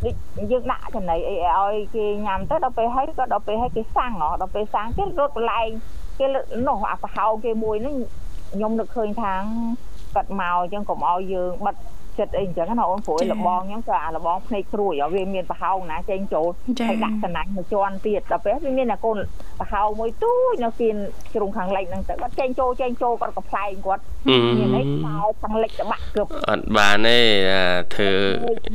[0.04, 0.16] ដូច
[0.52, 5.70] យើងដាក់ចំណីអីឲ្យគេញ៉ាំទៅដល់ពេលហើយក៏ដល់ពេលហើយគេសាំងហ៎ដល់ពេលសាំងគេរត់កន្លែង
[6.20, 6.26] គេ
[6.68, 7.96] នោះអាប្រហោគេមួយហ្នឹង
[8.54, 9.34] ខ្ញុំនឹកឃើញថា
[10.16, 11.76] គាត់មកអញ្ចឹងកុំឲ្យយើងបិទ
[12.20, 16.48] ចិត្តអីអញ្ចឹងណាអូនព្រួយលបងខ្ញុំក៏អាលបងភ្នែកគ្រួយវាមានប្រហោងណាចេញចូល
[16.88, 19.18] ហើយដាក់សំណាញ់មួយជាន់ទៀតដល់ពេលវាមានតែកូន
[19.60, 20.96] ប្រហោងមួយទូចនៅគៀន
[21.34, 24.04] ជ្រុងខាងលិចហ្នឹងទៅគាត់ចេញចូលចេញចូលគាត់ក៏ផ្លែងគាត់
[24.60, 27.20] មានអីមកខាងលិចតបាក់គប់អត់បានទេ
[27.96, 28.12] ធ្វើ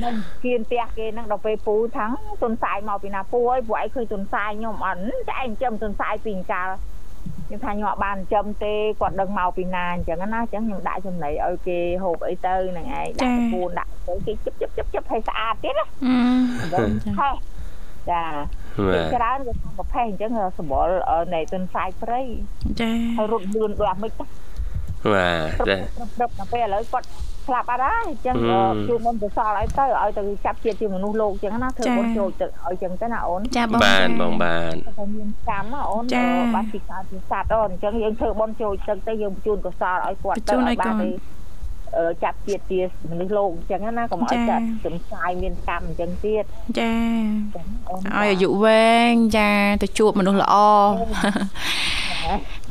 [0.05, 2.11] នឹងគៀនផ្ទះគេហ្នឹងដល់ពេលពូថាង
[2.43, 5.01] ទុនសាយមកពីណាពូអើយពួកឯងឃើញទុនសាយខ្ញុំអត់
[5.31, 6.69] តែឯងចាំទុនសាយពីកាល
[7.51, 15.87] ខ្ញុំថាខ្ញុំអត់បានចិញ្ចឹមទេគាត់ដឹងមកពីណាអញ្ចឹងណាអញ្ចឹងខ្ញុំដាក់ចំណីឲ្យគេហូបអីទៅនឹងឯងដាក់ពូនដាក់ទៅគេជិបជិបជិបជិបឲ្យស្អាតទៀតណា
[17.21, 17.31] ហេ
[18.11, 18.23] ចា
[19.15, 20.93] ច្រើនគេថាប្រភេទអញ្ចឹងសម្បល់
[21.35, 22.23] នៃទុនសាយព្រៃ
[22.81, 24.13] ចាហើយរត់លឿនដូចអាម៉េច
[25.15, 25.29] បា
[25.67, 27.07] ទចាព្រឹបដល់ពេលឥឡូវគាត់
[27.47, 28.37] ស្លាប់អត់ហើយអញ្ចឹង
[28.89, 36.05] ជួមុនទៅសល់ឲ្យទៅឲ្យទៅចាប់ជាតិជាមនុស្សលោកអញ្ចឹងណាធ្វើបុណ្យចូលទៅឲ្យអញ្ចឹងទៅណាអូនចាបងបានបងបានតែមានកម្មអូន
[36.55, 40.95] បានពីកើតពីសត្វអូនអញ្ចឹងយើងធ្វើបុណ្យចូលទៅទៅយើងបញ្ជូនកុសលឲ្យគាត់ទៅឲ្យបាន
[42.23, 46.45] ចាប់ជាតិជាមនុស្សលោកអញ្ចឹងណាកុំឲ្យចាត់សំសាយមានកម្មអញ្ចឹងទៀត
[46.79, 46.93] ចា
[47.53, 49.51] ឲ្យអាយុវែងចា
[49.83, 50.55] ទៅជួបមនុស្សល្អ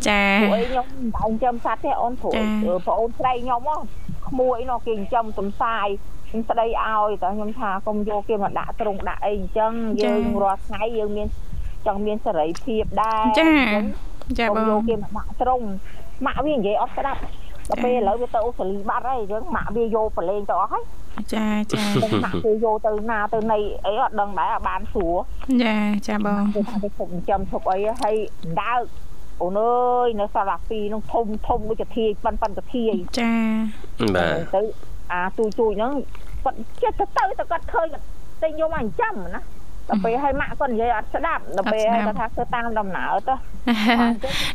[0.08, 0.86] ចាព្រោះខ្ញុំ
[1.24, 3.78] មិនចាំសัตว์ទេអូនព្រោះប្អូនស្រីខ្ញុំហ៎
[4.28, 5.88] ក្មួយនោះគេចិញ្ចឹមសំសាយ
[6.30, 9.72] ខ្ញុំស្ដីឲ្យតែខ្ញុំថាកុំយកគេមកដាក់ត្រង់ដាក់អីអញ្ចឹង
[10.04, 11.28] យើងរាល់ថ្ងៃយើងមាន
[11.86, 13.52] ចង់មានសេរីភាពដែរចា
[14.40, 15.66] ចាបងយកគេមកដាក់ត្រង់
[16.26, 17.22] ម៉ាក់វានិយាយអត់ស្ដាប់
[17.70, 20.84] ដល់ពេលឥឡូវវាទៅអូស្ត្រាលីបាត់ហើយយើងម៉ាក់វាយកប្រឡែងទៅអស់ហើយ
[21.34, 21.84] ចាចា
[22.26, 25.16] ម៉ាក់គេយកទៅណាទៅណីអីអត់ដឹងដែរអាបានស្រួល
[25.64, 25.76] ចា
[26.08, 28.16] ចាបងគេថាគេឈប់ចិញ្ចឹមឈប់អីហើយ
[28.62, 28.82] ដើក
[29.42, 33.34] អូនអើយនៅសាលាពីនោះធំធំដូចកាធាយប៉ិនប៉ិនកាធាយចា
[34.16, 34.62] បាទទៅ
[35.12, 35.94] អាទូជួយហ្នឹង
[36.44, 37.88] គាត់ចិត្តទៅទៅទៅគាត់ឃើញ
[38.42, 39.42] តែខ្ញុំអញ្ចឹងណា
[39.90, 43.34] ដល់ពេលឲ្យម៉ាក់គាត់និយាយអត់ស្ដាប់ដល់ពេលឲ្យគាត់ថាធ្វើតាមដំណើរទៅ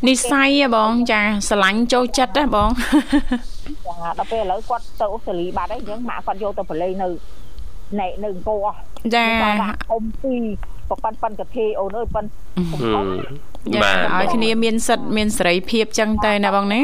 [0.08, 2.70] និស័យហ៎បងចាស្រឡាញ់ចូលចិត្តហ៎បង
[3.86, 7.08] ចាដល់ពេលឥឡូវគាត់ទៅអូស្ត្រាលីបាត់ហើយអញ្ចឹងម៉ាក់គាត់យកទៅប្រឡេងនៅ
[8.00, 8.66] ណែនៅអង្គរ
[9.14, 9.26] ចា
[9.90, 10.34] អ៊ំពី
[10.90, 12.28] ប៉ប៉ាន់ប៉ាន់កាធីអូនអើយប៉ាន់
[13.82, 16.82] បាទឲ្យគ្នាមានសិទ្ធមានសេរីភាពចឹងតែណាបងណា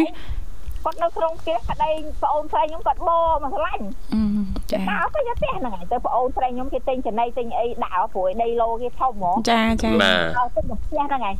[0.84, 1.90] គាត់នៅក្នុងផ្ទះប្តី
[2.22, 3.84] ប្អូនស្រីខ្ញុំគាត់បោមកស្រឡាញ់
[4.72, 9.90] ចាដល់ទៅផ្ទះហ្នឹងហើយទៅប្អូនស្រីខ្ញុំគេទិញចំណីទិញអីដាក់ព្រោះដីឡូគេធំហ្មងចាចា
[10.38, 11.36] ដល់ទៅផ្ទះហ្នឹងហើយ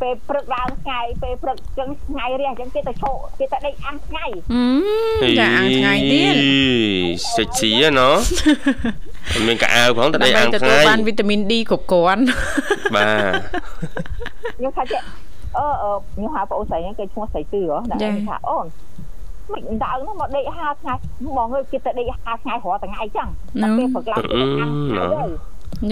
[0.00, 4.24] ពេលព្រឹកឡើងថ្ងៃពេលព្រឹកចឹងថ្ងៃរះចឹងគេទៅឈប់គេទៅដេកអាំងថ្ងៃ
[5.38, 6.34] ចាអាំងថ្ងៃទៀត
[7.36, 8.10] សិចស៊ីណ៎
[9.48, 12.22] មានកៅអៅផងទៅដេកអាំងថ្ងៃបានវីតាមីន D គ្រប់គ្រាន់
[12.94, 13.34] បាទ
[14.56, 15.02] ខ្ញុំថាចេះ
[15.58, 15.66] អឺ
[16.12, 18.66] ខ្ញុំហៅបងអូនស្រីគេឈ្មោះស្រីទឺហ៎តែថាអូន
[19.52, 20.94] មិនដើរនោះមកដេក5ថ្ងៃ
[21.36, 23.28] បងអើយគេទៅដេក5ថ្ងៃរាល់ថ្ងៃចឹង
[23.62, 25.04] តែពេលព្រឹកឡើងអាំងថ្ងៃ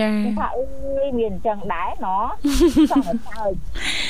[0.00, 2.24] ចាថាអើយមានអញ្ចឹងដែរណោះ
[2.90, 3.52] ចង់ឲ្យហើយ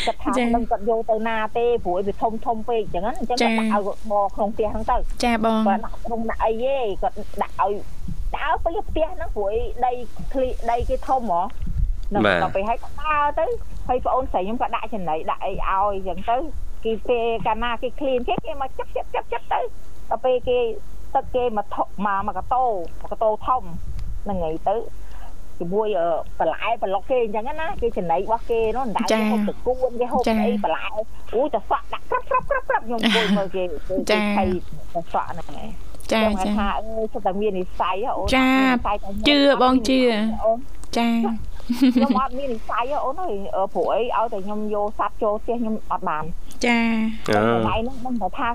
[0.07, 7.73] គាត់ថានឹងគាត់យកទៅណាទេព្រោះវាធំធំពេកអញ្ចឹងអញ្ចឹងគាត់ដាក់ឲ្យមកក្នុងផ្ទះហ្នឹងទៅចាបងគាត់ដាក់ក្នុងដាក់អីទេគាត់ដាក់ឲ្យ
[8.37, 9.93] ដើរទៅផ្ទះហ្នឹងព្រោះដី
[10.33, 11.43] ឃ្លីដីគេធំហ៎
[12.15, 13.45] នឹងដល់ពេលឲ្យដើរទៅ
[13.88, 16.37] ហើយបងអូនស្រីខ្ញុំក៏ដាក់ចំណីដាក់អីឲ្យអញ្ចឹងទៅ
[16.85, 19.61] គេពេលកាលណាគេ clean គេគេមកចាប់ចាប់ចាប់ចាប់ទៅ
[20.11, 20.59] ដល់ពេលគេ
[21.14, 22.64] ទឹកគេមកមកមកកតោ
[23.03, 23.62] មកកតោធំ
[24.25, 24.77] ហ្នឹងហើយទៅ
[25.59, 25.88] ជាមួយ
[26.38, 30.85] បន្លែប្លុកគេអញ្ចឹងណាគេចំណីរបស់គេនោះដៅគេហូបតគួនគេហូបអីបន្លែ
[31.35, 33.62] អូតសក់ដាក់ក្រាប់ក្រាប់ក្រាប់ក្រាប់ខ្ញុំអង្គុយមើលគេ
[34.11, 34.45] គេថៃ
[34.95, 35.68] តសក់ហ្នឹងឯង
[36.12, 38.49] ចាចាថាអើសុទ្ធតែមាននិស័យអូនចា
[39.29, 40.01] ជឿបងជឿ
[40.97, 41.09] ចា
[41.68, 43.35] ខ្ញុំអត់មាននិស័យអូនអើយ
[43.75, 46.25] ព្រោះអីឲ្យតែខ្ញុំយកសัตว์ចូលផ្ទះខ្ញុំអត់បាន
[46.66, 46.79] ចា
[47.29, 48.48] កន្លែងហ្នឹងមិនថា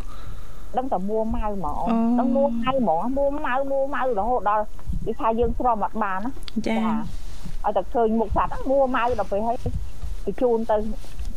[0.77, 1.83] ដឹងតែមួម៉ៅហ្មង
[2.19, 4.63] ដឹងមួម៉ៅហ្មងមួម៉ៅមួម៉ៅរហូតដល់
[5.05, 6.31] គេថាយើងស្រមអត់បានណា
[6.67, 6.77] ចា
[7.65, 9.57] ឲ្យតែឃើញមុខសត្វហ្នឹងមួម៉ៅដល់ពេលហើយ
[10.25, 10.77] បញ្ជូនទៅ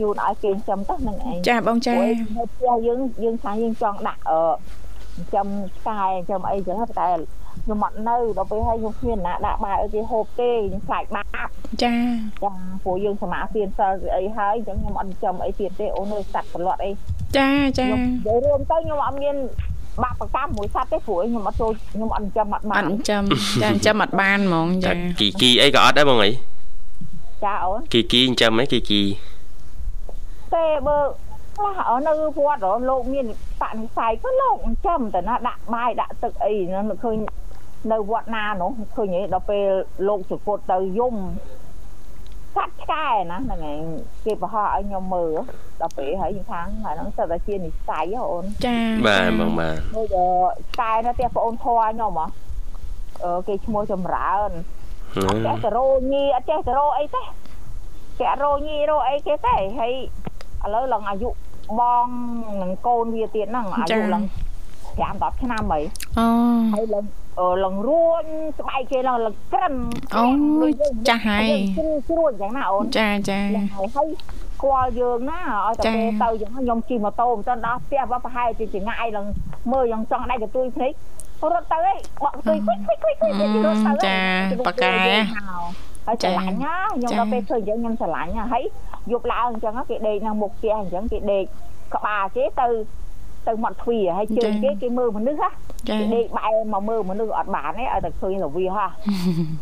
[0.00, 4.40] ជូនឲ្យគេចាំទៅនឹងឯងចាបងចានៅផ្ទះយើងយើងថាយើងចង់ដាក់អឺ
[5.34, 7.08] ចាំស្កាយចាំអីចឹងតែ
[7.64, 11.48] ខ្ញុំអត់នៅដល់ពេលហើយខ្ញុំគ្មានណាដាក់បាយឲ្យគេហូបទេខ្ញុំខ្លាចបាប
[11.82, 11.94] ចា
[12.42, 12.52] ចា
[12.84, 16.90] ព្រោះយើងសមាធិសិលអីហើយអញ្ចឹងខ្ញុំអត់ចំអីទៀតទេអូនអើយសัตว์ប្រឡត់អី
[17.36, 19.36] ចាចានិយាយរួមទៅខ្ញុំអត់មាន
[20.02, 23.22] បាបប្រកម្មមួយសត្វទេព្រោះខ្ញុំអត់ចូលខ្ញុំអត់ចំអត់បានអត់ចំ
[23.62, 26.30] ចាអត់ចំអត់បានហ្មងចាគីគីអីក៏អត់ដែរបងអី
[27.44, 29.02] ចាអូនគីគីអញ្ចឹមហ៎គីគី
[30.54, 30.96] ទេបើ
[31.60, 33.26] ខ្លះ ở នៅវត្តលោកមាន
[33.60, 37.16] បនិស័យក៏លោកចាំតែណាដាក់បាយដាក់ទឹកអីហ្នឹងឃើញ
[37.92, 39.68] នៅវត្តណានោះឃើញឯងដល់ពេល
[40.08, 41.14] លោកសុគតទៅយំ
[42.56, 43.82] កាត់ឆ្កែណាហ្នឹងឯង
[44.24, 45.32] គេបរោះឲ្យខ្ញុំមើល
[45.80, 50.16] ដល់ពេលហើយខ្ញុំខាងហើយហ្នឹងសិតតែជានិស័យអូនចាបាទបងបាទដូច
[50.70, 52.26] ឆ្កែនៅផ្ទះបងអូនធွာខ្ញុំហ៎
[53.24, 54.50] អឺគេឈ្មោះចម្រើន
[55.16, 57.22] អត់ចេះទៅរោញីអត់ចេះទៅរោអីទេ
[58.18, 59.92] គេអត់រោញីរោអីគេទេហើយ
[60.64, 61.30] ឥឡូវឡើងអាយុ
[61.78, 62.06] បង
[62.62, 64.24] នឹងកូនវាទៀតហ្នឹងអាយុឡើង
[65.00, 65.80] 5 10ឆ្នាំហី
[66.18, 66.26] អូ
[66.74, 67.04] ហើយឡើង
[67.64, 68.24] ឡើងរួញ
[68.58, 69.74] ស្បែកគេឡើងឡើងក្រិន
[70.16, 70.24] អូ
[71.08, 71.50] ចាស់ហើយ
[72.08, 73.38] ជ្រួញយ៉ាងណាអូនចាចា
[73.76, 74.08] ហើយ
[74.56, 79.26] ស្គាល់យើងណាឲ្យតែពេលទៅយ៉ាងខ្ញុំជិះម៉ូតូមិនទាន់ដល់ផ្ទះប្រហែលជាចងាយឡើង
[79.72, 80.92] មើលយ៉ាងចង់ដៃកទួយភ្នែក
[81.52, 84.18] រត់ទៅឯងបក់ទួយខ្វិចខ្វិចខ្វិចខ្វិចរត់ទៅចា
[84.66, 84.94] ប៉ាកែ
[86.06, 88.64] ហើយច្រឡាញ់ណាខ្ញុំដល់ពេលឃើញយើងខ្ញុំច្រឡាញ់ហើយ
[89.12, 91.44] យប់ឡើងអញ្ចឹងគេដេកនៅមុខផ្ទះអញ្ចឹងគេដេក
[91.94, 92.68] ក្បាលគេទៅ
[93.48, 95.50] ទៅមាត់ទ្វារហើយជើងគេគេមើលមនុស្សហ៎
[95.88, 98.86] គេដេកបែរមកមើលមនុស្សអត់បានទេឲ្យតែឃើញរវាហ៎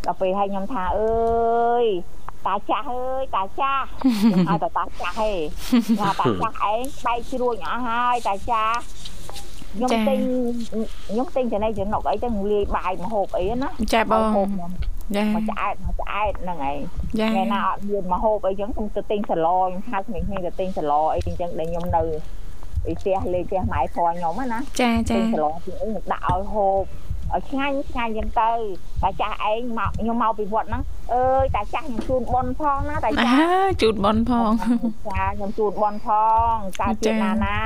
[0.06, 1.86] ដល់ពេលឲ្យខ្ញុំថាអើយ
[2.46, 5.32] តាចាស់អើយតាចាស់ខ្ញុំហៅតាតាចាស់ហេ
[6.00, 8.78] ថាតាចាស់ឯងបែកជ្រួញអស់ហើយតាចាស់
[9.74, 10.18] ខ្ញុំទិញ
[11.08, 14.70] ខ្ញុំទិញចំណីចំណុកអីទៅលាយបាយមហូបអីណាចាបងខ្ញុំ
[15.16, 16.78] ចាមកឆ្អែតមកឆ្អែតហ្នឹងឯង
[17.12, 22.02] ថ្ងៃណាអត់មានមហូបអីចឹងខ្ញុំទៅទិញសាឡខ្ញុំហៅក្មេងៗទៅទិញសាឡអីចឹងដែលខ្ញុំនៅ
[22.84, 26.82] ពីផ្ទះលេងផ្ទះម៉ែព្រោះខ្ញុំណាចាចាទិញសាឡពីអីខ្ញុំដាក់ឲ្យហូប
[27.34, 28.50] ឲ្យឆ្ងាញ់ឆ្ងាញ់ចឹងទៅ
[29.02, 30.82] តែចាស់ឯងមកខ្ញុំមកពីវត្តហ្នឹង
[31.14, 34.50] អើយតាចាស់ខ្ញុំជូនប៉ុនផងណាតាចាស់ជូនប៉ុនផង
[35.08, 36.08] ចាខ្ញុំជូនប៉ុនផ
[36.52, 37.56] ងតើជាណាណា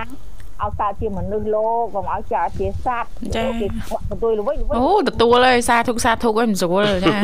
[0.62, 3.42] ឲ្យកើតជាមនុស្សលោកកុំឲ្យកើតជាសត្វគេ
[4.10, 7.16] បន្ទួយល្វិញល្វិញអូទទួលហើយសាធុសាធុឲ្យមិនស្រួលចា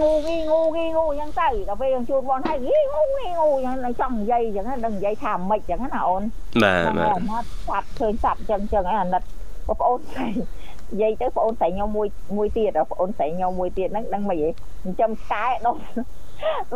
[0.00, 6.22] ងូងីងូងីងូអញ្ចឹងទៅដល់ពេលយើងជួនបនឲ្យងីងូងីងូអញ្ចឹងចង់និយាយអញ្ចឹងដឹងនិយាយថាមិនអញ្ចឹងណាអូន
[6.62, 9.22] បាទបាទសត្វឃើញសត្វអញ្ចឹងអញ្ចឹងឯអាណិត
[9.66, 15.76] បងប្អូនស្រីនិយាយទៅបងអូនស្រីខ្ញុំមួយមួយទៀតបងអូនស្រីខ្ញុំមួយទៀតហ្នឹងដឹងមិនហីចិញ្ចឹមឆ្កែដុស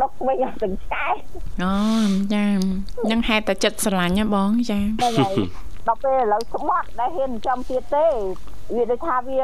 [0.01, 1.07] ដុសវិញអត់ទាំងឆ្កែ
[1.63, 1.73] អូ
[2.33, 2.43] ចា
[3.05, 5.35] ហ្នឹងហេតុតែចិត្តស្រឡាញ់ណាបងចាហ្នឹងហើយ
[5.87, 8.07] ដល់ពេលឥឡូវស្បត់ដែលហ៊ានចំទៀតទេ
[8.75, 9.39] វាដូចថាវា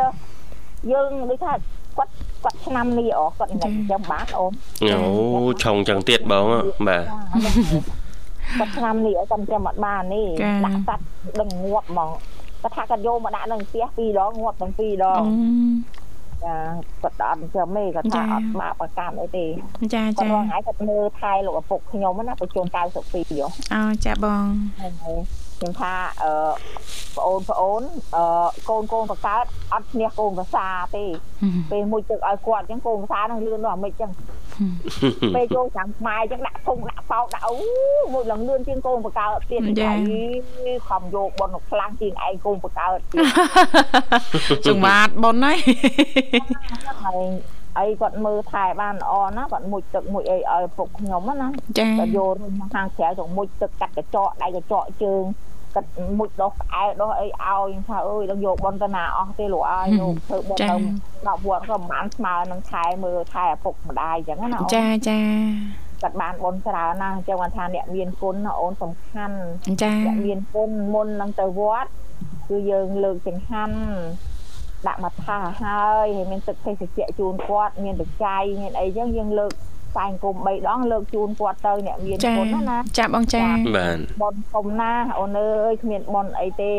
[0.92, 1.54] យើងដូចថា
[1.98, 2.12] គាត់
[2.44, 3.60] គាត់ឆ្នាំនេះអូគាត់មិន
[3.92, 5.00] ចាំបានអូនអូ
[5.64, 6.46] ឆុងចឹងទៀតបង
[6.88, 7.04] បាទ
[8.60, 10.28] គាត់ឆ្នាំនេះគាត់ចាំអត់បាននេះ
[10.66, 11.10] ដាក់សัตว์
[11.40, 12.10] ដឹងងាប់ហ្មង
[12.62, 15.24] គាត់ថាគាត់យកមកដាក់នៅផ្ទះពីរដងងាប់ទាំងពីរដង
[16.46, 16.56] ចា
[17.02, 19.46] គាត់អត់ចាំទេគាត់ថាអត់បាក់ប្រកម្មអីទេ
[19.94, 22.66] ចាចាគាត់ថ្ងៃគាត់មើលថែលោកឪពុកខ្ញុំណាបញ្ចូល
[23.02, 24.44] 92យោអូចាបង
[25.58, 26.32] ខ្ញុំថាអឺ
[27.18, 27.82] ប្អូនប្អូន
[28.16, 28.24] អឺ
[28.70, 31.06] កូនកូនបកើតអត់ឈ្នះកូនភាសាទេ
[31.72, 34.12] ពេលមួយទឹកឲ្យគាត់អញ្ចឹងកូនភាសានឹងលឿនដល់អាមេចអញ្ចឹង
[35.36, 37.56] ពេលចូលចាំខ្មែរអញ្ចឹងដាក់ធុងដាក់បោកដាក់អូ
[38.14, 40.00] មួយឡើងលឿនជាងកូនបកើតទៀតហើយ
[40.88, 45.58] ខំយកប៉ុនខ្លាំងជាងឯងកូនបកើតទៀតចង្វាតប៉ុនហើយ
[47.06, 47.26] ហើយ
[47.80, 51.48] អីគាត់មើលថែបានល្អណាគាត់មុជទឹកមុជអីឲ្យពុកខ្ញុំណា
[51.80, 55.24] ចាគាត់យករុំខាងក្រៅទៅមុជទឹកកាត់កញ្ចក់ដៃកញ្ចក់ជើង
[55.76, 60.76] គាត់មុជដោះក្អែដោះអីឲ្យថាអើយដល់យកបនទៅណាអស់ទេលោកអើយលោកធ្វើបនទៅ
[61.28, 65.20] ដល់វត្តក៏មិនបានស្មើនឹងថែមើលថែឪពុកម្ដាយអញ្ចឹងណាចាចា
[66.02, 69.38] គាត់បានបនច្រើនណាស់អញ្ចឹងគាត់ថាអ្នកមានគុណណាអូនសំខាន់
[69.84, 71.90] ចាអ្នកមានគុណមុននឹងទៅវត្ត
[72.48, 73.76] គឺយើងលើកចង្ហាន់
[74.88, 79.52] ដាក់មកថាហើយហើយមានទឹកភេសជ្ជៈជូនគាត់មានបច្ច័យមានអីចឹងយើងលើក
[79.94, 83.44] ស្វែងគុំ3ដងលើកជូនគាត់ទៅអ្នកមានគុណណាណាចាបងចា
[83.78, 86.74] បាទបនគុំណាអូនអើយគ្មានបនអីទេ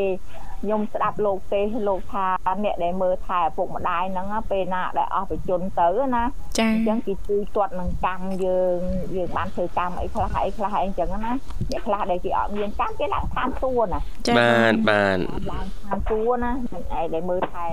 [0.64, 2.26] ខ្ញុំស្ដាប់លោកទេលោកថា
[2.64, 6.22] អ្នកដែលមើលថែឪពុកម្ដាយហ្នឹងពេលណាដែលអស់បញ្ជនទៅណា
[6.58, 8.78] ចាអញ្ចឹងគេជួយទាត់នឹងកម្មយើង
[9.16, 11.32] យើងបានធ្វើកម្មអីខ្លះអីខ្លះអីអញ្ចឹងណា
[11.70, 15.18] អ្នកខ្លះដែលគេអត់មានកម្មគេឡើងតាមទួណាចាបាទបាទ
[15.52, 17.66] ឡើងតាមទួណានឹងឯងដែលមើលថែ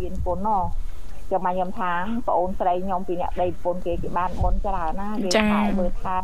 [0.00, 0.62] មានគុណណោះ
[1.30, 1.92] ចាំមកខ្ញុំថា
[2.26, 6.18] បងអូនស្រីខ្ញុំពីអ្នកដីប្រពន្ធគេគេបានបុណ្យច្រើនណាគេថែមើលថែ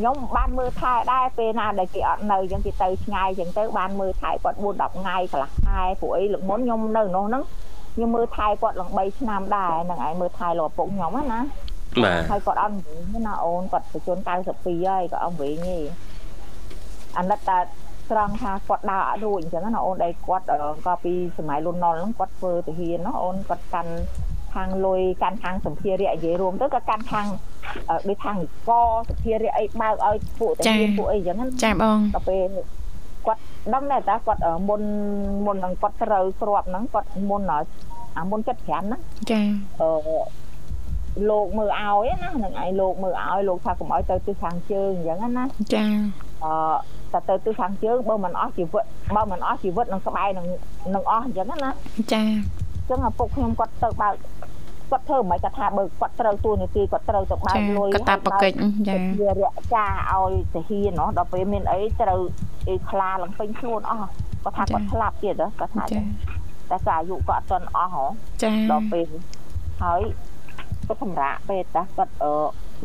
[0.00, 7.42] ខ្ញុំបានមើលថែដែរពេលណាដែលគេអត់នៅអញ្ចឹងគេទៅឆ្ងាយអញ្ចឹងទៅបានមើលថែគាត់4 10ថ្ងៃកន្លះខែព្រោះអីលើកមុនខ្ញុំនៅនោះហ្នឹង
[7.94, 11.40] ខ្ញុំមើលថែគាត់ឡើង3ឆ្នាំដែរហ្នឹងឯងមើលថែលោកឪពុកខ្ញុំណា
[12.02, 15.78] បាទហើយគាត់អត់វិញទេណាអូនគាត់បញ្ជន92ហើយក៏អត់វិញទេ
[17.18, 17.58] អាណិតតែ
[18.10, 20.44] ត្រង់ថាគាត់ដើរអត់រួចអញ្ចឹងណាអូនដែលគាត់
[20.86, 23.92] ក៏ពីសម័យលន់ណុលហ្នឹងគាត់ធ្វើទាហានណាអូនគាត់កាន់
[24.54, 27.49] ខាងលុយកាន់ខាងសម្ភារៈនិយាយរួមទៅក៏កាន់ខាងអឺ
[28.08, 28.36] ដូចខាង
[28.68, 28.70] ក
[29.08, 32.48] សម្ភារៈអីបើកឲ្យពួកទាហានពួកអីអញ្ចឹងណាចាបងដល់ពេល
[33.26, 33.40] គាត់
[33.74, 34.82] ដឹងដែរតាគាត់អឺមុន
[35.46, 37.42] មុននឹងគាត់ត្រូវគ្រាប់ហ្នឹងគាត់មុន
[38.18, 39.42] អាមុន75ហ្នឹងចា
[39.80, 39.90] អឺ
[41.30, 45.44] លោកមើលឲ្យណានឹងឯងលោកមើលឲ្យលោកថាកុំឲ្យទៅទិសខាងជើងអញ្ចឹងណា
[45.74, 45.84] ចា
[46.44, 46.54] អឺ
[47.12, 48.84] តែទៅទិសខាងជើងបើមិនអស់ជីវិត
[49.16, 50.46] បើមិនអស់ជីវិតនឹងក្បែរនឹង
[50.94, 51.70] នឹងអស់អញ្ចឹងណា
[52.12, 54.14] ចាអញ្ចឹងឪពុកខ្ញុំគាត់ទៅបើក
[54.90, 58.56] គាត់ធ្វើមិនគាត់ថាបើគាត់ត្រូវទួនាទីគាត់ត្រូវទៅបើកចាលុយកតាបកិច្ច
[58.88, 62.20] ចាវារក្សាឲ្យទាហានណោះដល់ពេលមានអីត្រូវ
[62.68, 64.08] អីខ្លាឡើងពេញខ្លួនអស់
[64.44, 66.04] គាត់ថាគាត់ស្លាប់ទៀតហ៎គាត់ថាអញ្ចាចឹង
[66.70, 68.04] តែក៏អាយុគាត់អត់ទាន់អស់ហ៎
[68.42, 69.08] ចាដល់ពេល
[69.82, 70.00] ហើយ
[70.86, 72.32] គាត់សម្រាប់ពេលតាគាត់អឺ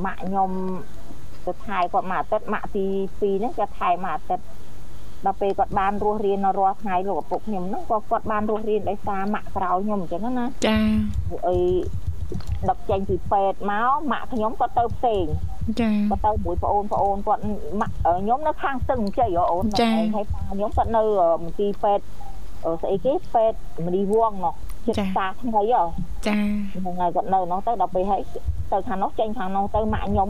[0.05, 0.49] ម៉ាក់ខ្ញុំ
[1.45, 2.85] ទៅថែគាត់មួយអាទិត្យម៉ាក់ទី
[3.19, 4.45] 2ហ្នឹងគាត់ថែមួយអាទិត្យ
[5.25, 10.77] ដល់ពេលគាត់បានរស់រៀននៅរាល់ថ្ងៃលោកឪពុកខ្ញុំហ្នឹងក៏គាត់បានរស់រៀនដោយសារម៉ាក់ក្រោយខ្ញុំអញ្ចឹងណាចា
[11.29, 11.57] ពួកអី
[12.69, 15.25] ដឹកចេញពីពេទ្យមកម៉ាក់ខ្ញុំក៏ទៅផ្សេង
[15.81, 17.43] ចាគាត់ទៅមួយប្អូនប្អូនគាត់
[17.81, 21.03] ម៉ាក់ខ្ញុំនៅខាងស្ទឹងជ័យហ៎អូនចាហើយប៉ាខ្ញុំគាត់នៅ
[21.43, 22.05] មន្ទីរពេទ្យ
[22.65, 24.53] អឺស្អីគេពេទ្យមនីវងនោះ
[24.87, 25.83] ចិត្តផ្សារថ្មីហ៎
[26.27, 26.33] ចា
[26.73, 28.21] ហ្នឹងហើយគាត់នៅនោះទៅដល់ពេលហើយ
[28.71, 30.29] ទៅខាងនោះចេញខាងនោះទៅម៉ាក់ខ្ញុំ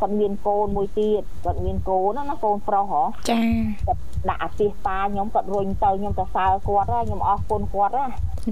[0.00, 3.38] គាត់មានកូនមួយទៀតគាត់មានកូនណាណាកូនប្រុសហ៎ចា
[3.86, 8.06] គាត់ដាក់អាទិសប៉ាខ្ញុំគាត់រុញទៅខ្ញុំទៅសើគាត់ណាខ្ញុំអរគុណគាត់ណា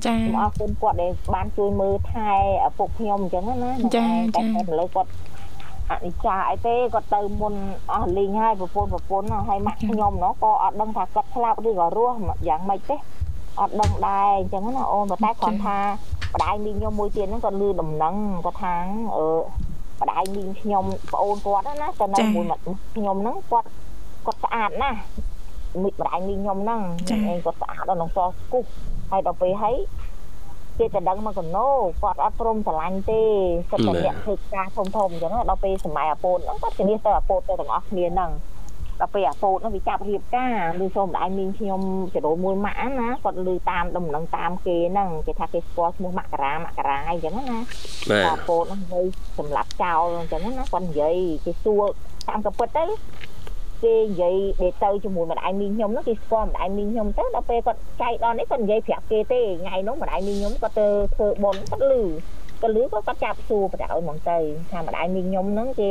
[0.07, 2.31] ចាខ្ញុំអរគុណគាត់ដែលបានជួយមើលថែ
[2.67, 5.11] ឪពុកខ្ញុំអញ្ចឹងណាហ្នឹងហើយតែគាត់ឥឡូវគាត់
[5.91, 7.55] អនិច្ចាអីទេគាត់ទៅមុន
[7.93, 12.17] អស់លីងហើយប្រពន្ធប្រពន្ធហើយម៉ាក់ខ្ញុំណោះក៏អត់ដឹងថាគាត់ស្លាប់ឬក៏រស់
[12.49, 12.97] យ៉ាងម៉េចទេ
[13.61, 15.79] អត់ដឹងដែរអញ្ចឹងណាអូនប៉ុន្តែគ្រាន់ថា
[16.33, 18.15] បដាយមីងខ្ញុំមួយទៀតហ្នឹងគាត់លឺដំណឹង
[18.45, 18.75] គាត់ថា
[19.17, 19.27] អឺ
[20.01, 22.45] បដាយមីងខ្ញុំប្អូនគាត់ណាទៅនៅមួយ
[22.95, 23.69] ខ្ញុំហ្នឹងគាត់
[24.27, 24.99] គាត់ស្អាតណាស់
[25.83, 26.81] មីបដាយមីងខ្ញុំហ្នឹង
[27.33, 28.61] ឯងគាត់ស្អាតដល់ក្នុងសស្គូ
[29.11, 29.77] ហើយដល់ពេលហើយ
[30.79, 31.69] គេតែដឹងមកកណូ
[32.03, 33.23] គាត់អត់ព្រមស្រឡាញ់ទេ
[33.71, 38.31] គាត់តែអ្នកធ្វើការធំធំអញ្ចឹងដល់ពេលសម័យអាពូនហ្នឹងគាត់ជំនះទៅអាពូនទៅទាំងអស់គ្នាហ្នឹង
[39.01, 41.81] ដល់ពេលអាពូនហ្នឹងវាចាប់រៀបការឬសូមម្ដាយមីងខ្ញុំ
[42.15, 47.59] ចរោមួយម៉ាក់ណាគាត់លឺតាមដំណឹងតាមគេហ្នឹងគេថាគេស្គាល់ឈ្មោះមករាមករាអញ្ចឹងណា
[48.11, 49.07] បាទអាពូនហ្នឹងហើយ
[49.39, 51.83] សម្រាប់ចោលអញ្ចឹងណាគាត់និយាយគេសួរ
[52.29, 52.85] តាមក៏ពិតទៅ
[53.85, 62.03] គេនិយាយដែលទៅជាមួយម្ដាយមីងខ្ញុំហ្នឹងគេស្គាល់ម្ដាយមីងខ្ញុំទៅដល់ពេលគាត់ចែកដល់នេះគាត់និយាយប្រាប់គេទេថ្ងៃនោះម្ដាយមីងខ្ញុំគាត់ទៅធ្វើបុណ្យគាត់លឺ
[62.65, 64.39] ក៏លឺក៏គាត់ចាប់សួរប្រដៅហ្នឹងទៅ
[64.71, 65.91] ថាម្ដាយមីងខ្ញុំហ្នឹងគេ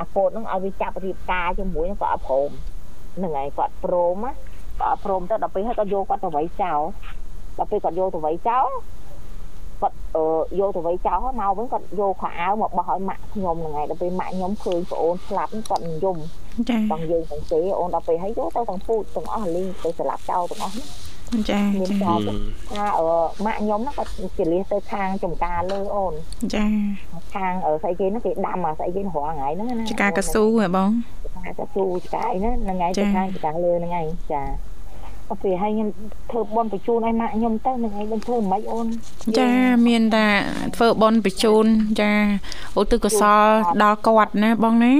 [0.00, 2.50] អាកូនហ្នឹងឲ្យវាចាប់រៀបការជាមួយហ្នឹងក៏អត់ព្រម
[3.16, 4.32] ហ្នឹងហើយគាត់ព្រមណា
[4.80, 6.80] ក៏អត់ព្រមទៅដល់ពេលហើយគាត់យកគាត់ទៅវៃចោល
[7.58, 8.66] ដល់ពេលគាត់យកទៅវៃចោល
[9.80, 9.96] គាត់
[10.58, 16.18] យកទៅវៃចោលមកវិញគាត់យកខោអាវមកបោះឲ្យម៉ាក់ខ្ញុំហ្នឹងហើយដល់ពេលម៉ាក់ខ្ញុំឃើញប្អូនស្លាប់គាត់យំ
[16.70, 21.03] ចាបងយើងទាំងទេអូនដល់ពេលហើយយកទៅទាំងពូជទាំងអស់លីងទៅស្លាប់ចោលទាំងអស់ហ្នឹង
[21.50, 22.20] ចាមានចាចោល
[22.76, 23.06] ថាអឺ
[23.44, 26.14] ម៉ាក់ខ្ញុំហ្នឹងគាត់ជាលះទៅខាងចំការលើអូន
[26.54, 26.66] ចា
[27.34, 30.90] ខាងអឺស្អីគេហ្នឹងគេដាំអាស្អីគេរាល់ថ្ងៃហ្នឹងណាចកាកស៊ូហ៎បង
[31.34, 34.42] ចកាកស៊ូចកាអីហ្នឹងហ្នឹងហើយទៅខាងចំការលើហ្នឹងហើយចា
[35.28, 35.88] ដល់ពេលហើយខ្ញុំ
[36.30, 38.86] ធ្វើបន់បញ្ជូនឲ្យម៉ាក់ខ្ញុំទៅហ្នឹងហើយមិនធ្វើមិនអូន
[39.38, 39.50] ចា
[39.86, 40.26] មានតែ
[40.76, 41.66] ធ្វើបនបញ្ជូន
[42.00, 42.12] ចា
[42.80, 43.42] ឧទ្ទិសកុសល
[43.82, 44.94] ដល់គាត់ណាបងណា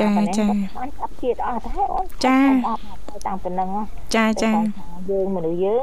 [0.00, 2.38] ចាប៉ុណ្ណេះចាគាត់បានកាប់ជាតិអស់ទៅហើយអូនចា
[2.68, 3.82] អត់ទៅតាមប៉ុណ្ណឹងហ៎
[4.14, 4.50] ចាចា
[5.10, 5.82] យើងមនុស្សយើង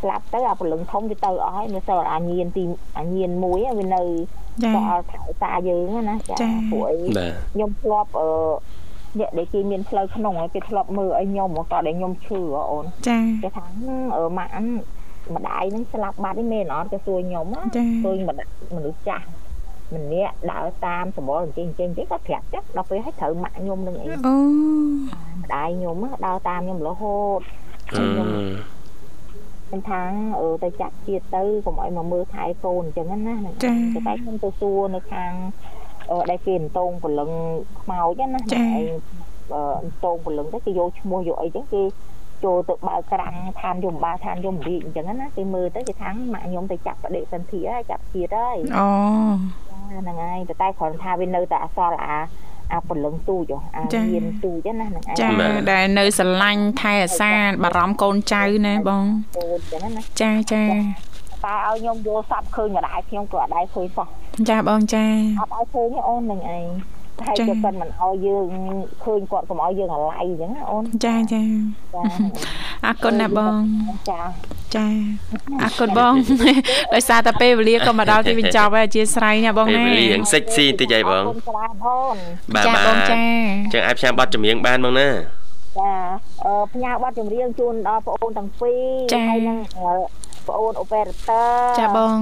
[0.00, 2.64] ស្លាប់ទៅអាព្រលឹងធំវាទៅអស់ហើយនៅសល់អាញៀនទី
[2.98, 4.02] អាញៀនមួយវានៅ
[4.64, 8.28] ចាសល់ថៅតាយើងណាចាចាពួកអីបាទខ្ញុំធ្លាប់អឺ
[9.18, 13.64] អ្នកដែលគេមានផ្លូវក្នុងហើយគេធ្លាប់មើលឲ្យខ្ញុំក៏ដែលខ្ញុំឈឺហ៎អូនចាគេថា
[14.16, 14.66] អឺម៉ាក់អាន
[15.34, 19.26] ម្ដាយហ្នឹងស្លាប់បាត់នេះមែនអត់គេសួរខ្ញុំណាចាឃើញម្ដាយមនុស្សចាស់
[19.94, 24.36] ម្នាក់ដើរតាមសម្បល់អញ្ចឹងអញ្ចឹងទេគាត់ប្រាប់ចាស់ដល់ពេលឲ្យត្រូវម៉ាក់ខ្ញុំនឹងអីអូ
[25.42, 30.02] ម្ដាយខ្ញុំណាដើរតាមខ្ញុំរហូតអឺ ខ្ញុំថា
[30.40, 33.72] អឺទៅចាក់ជាតិទៅកុំឲ្យមកមើលថែកូនអញ្ចឹងណាហ្នឹងចា
[34.06, 35.32] តែខ្ញុំទៅសួរនៅខាង
[36.10, 37.30] អអឺដែលគេអន្តងព្រលឹង
[37.80, 38.64] ខ្មោចណាចា
[39.54, 41.82] អឺអន្តងព្រលឹងទៅគេយកឈ្មោះយកអីចឹងគេ
[42.44, 48.86] ចូលទៅបើកក្រាំងឋានយមបាលឋានយមរាជអញ្ចឹងណាគេមើលទៅគេថាម៉ាក់ខ្ញុំទៅចាប់បដិសន្ធិហើយចាប់ជាតិហើយអូ
[49.90, 52.16] ហ្នឹងហើយតែតែគ្រាន់ថាវានៅតែអសល់អា
[52.74, 53.82] អាពលឹងទូចអា
[54.14, 55.28] មានទូចណាហ្នឹងឯងចា
[55.70, 57.30] ដែលនៅស្រឡាញ់ថែអាសា
[57.62, 59.04] បារម្ភកូនចៅណាបង
[59.36, 60.64] កូនចឹងណាចាចា
[61.44, 64.08] តែឲ្យខ្ញុំយល់សັບឃើញម្ដាយខ្ញុំក៏អត់ដែរឃើញសោះ
[64.48, 65.06] ចាបងចា
[65.40, 66.66] អត់ឲ្យឃើញទេអូននឹងឯង
[67.26, 68.46] ហើយក៏មិនមិនឲ្យយើង
[69.04, 71.42] ឃើញគាត់កុំឲ្យយើងអាឡ័យអញ្ចឹងណាអូនចាចា
[72.86, 73.60] អរគុណណាបង
[74.10, 74.20] ចា
[74.76, 74.86] ចា
[75.62, 76.12] អរគុណបង
[76.94, 81.24] ដោយសារតែពេលវេលាក៏មកដល់ទីបញ្ចប់ហើយអធិស្ឋានណាបងណាពេលវេលារៀងសិចស៊ីតិចហើយបង
[82.54, 83.14] បាទចាបងចា
[83.72, 85.08] ចឹងអាចផ្សាយប័ណ្ណចម្រៀងបានបងណា
[85.78, 85.92] ចា
[86.44, 89.58] អឺផ្ញើប័ណ្ណចម្រៀងជូនដល់បងអូនទាំងពីរហើយនឹង
[90.46, 92.18] បងអូនអូប៉េរ៉ាទ័រចាបង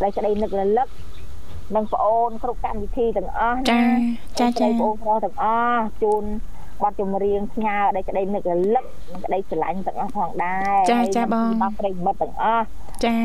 [0.00, 0.88] ហើយក្តីនឹករលឹក
[1.74, 3.82] និងបងអូនគ្រប់កម្មវិធីទាំងអស់ចា
[4.40, 6.24] ចាចាបងអូនប្រុសទាំងអស់ជូន
[6.82, 12.64] បទចម្រៀងផ្ញើដែលក្តីនឹករលឹកនិងក្តីស្រឡាញ់ទាំងអស់ផងដែរចាចាបងបងប្រិមិត្តទាំងអស់
[13.04, 13.16] ចា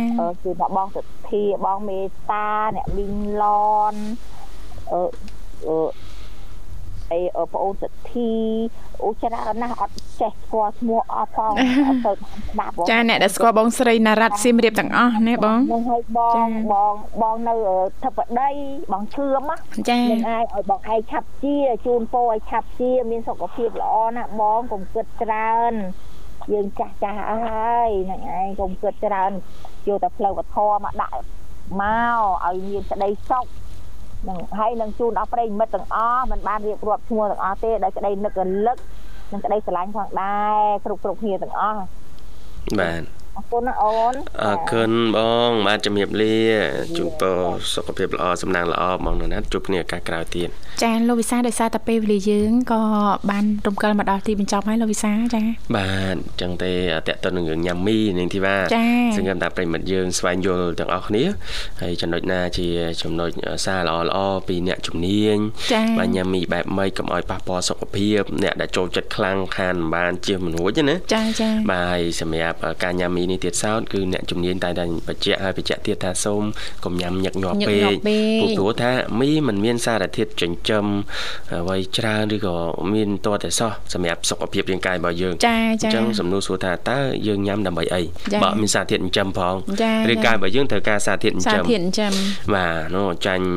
[0.44, 2.00] គឺថាបងសុធាបងមេ
[2.32, 3.46] តាអ្នកមីងឡ
[3.94, 3.96] ន
[4.92, 5.02] អឺ
[7.14, 8.32] អឺអីប្អូនសទ្ធី
[9.04, 11.54] អូច្រើនណាស់អត់ចេះស្គាល់ឈ្មោះអស់ផង
[11.88, 17.56] អត់ទៅស្ដាប់ចាអ្នកដែលស្គាល់បងស្រីណារ៉ាត់សៀមរាបទាំងអស់ណាបងនឹងឲ្យបងបងបងនៅ
[18.04, 18.50] ធិបតី
[18.92, 19.52] បងឈឿម
[19.90, 21.56] ចានឹងអាចឲ្យបងឯងឆាប់ជា
[21.86, 25.74] ជូនពោឲ្យឆាប់ជា មានសុខភាពល្អណាស់បងកុំគិតច្រើន
[26.54, 29.32] យើងចាស់ចាស់អស់ហើយនឹងឯងកុំគិតច្រើន
[29.88, 31.16] យកតែផ្លូវវធម៌មកដាក់
[31.82, 33.46] មកឲ្យមានក្តីសុខ
[34.28, 38.78] នឹងហើយនឹងជូនដល់ប្រិមិត្តទាំងអស់មិនបានរៀបរាប់ឈ្មោះទាំងអស់ទេដោយក្តីនឹករលឹក
[39.32, 41.82] និងក្តីស្រឡាញ់ផងដែរគ្រប់គ្រប់គ្នាទាំងអស់
[42.80, 43.04] បាទ
[43.40, 45.18] អរគុណណាអូនអរគុណប
[45.50, 46.38] ងបាទជំរាបលា
[46.98, 47.40] ជូនពរ
[47.74, 50.50] សុខភាពល្អសំណាងល្អបងនៅណាត់ជួបគ្នាឱកាសក្រោយទៀត
[50.84, 52.82] ចាលោកវិសាដោយសារតែពេលវេលាយើងក៏
[53.30, 55.42] បានរំកិលមកដល់ទីបញ្ចប់ហើយលោកវិសាចា
[55.76, 56.72] បាទអញ្ចឹងទេ
[57.08, 58.56] តកតនឹងរឿងញ៉ាំមីនាងធីវ៉ា
[59.16, 61.24] សង្ឃឹមថាប្រិមិត្តយើងស្វែងយល់ទាំងអស់គ្នា
[61.82, 62.68] ហើយចំណុចណាជា
[63.02, 63.30] ចំណុច
[63.66, 65.38] សារល្អល្អពីអ្នកជំនាញ
[65.98, 76.44] បាទញ៉ាំមីបែបម៉េចកុំឲ្យប៉ះពាល់សុខភាពអ្នកដែលចូលចិត្តខ្លាំងខានមិនបានជិះមិនរួចណាចាចាបាទសម្រាប់ការញ៉ាំមីនេះទៀតសោតគឺអ្នកជំនាញតែតែបញ្ជាក់ហើយបញ្ជាក់ទៀតថាសូម
[76.86, 77.94] កុំញ៉ាំញឹកញាប់ពេក
[78.58, 80.86] ព្រោះថាមីមិនមានសារធាតុចិញ្ចឹម
[81.54, 82.56] អ្វីច្រើនឬក៏
[82.94, 88.02] មានតតែសោះសម្រាប់សុខភាពរាងកាយរបស់យើងចាចាអញ្ចឹងសំណួរសួរថាតើយើងញ៉ាំដើម្បីអី
[88.44, 89.56] បើមានសារធាតុចិញ្ចឹមផង
[90.10, 92.14] រាងកាយរបស់យើងត្រូវការសារធាតុចិញ្ចឹមសារធាតុចិញ្ចឹម
[92.56, 93.48] បាទនោះចាញ់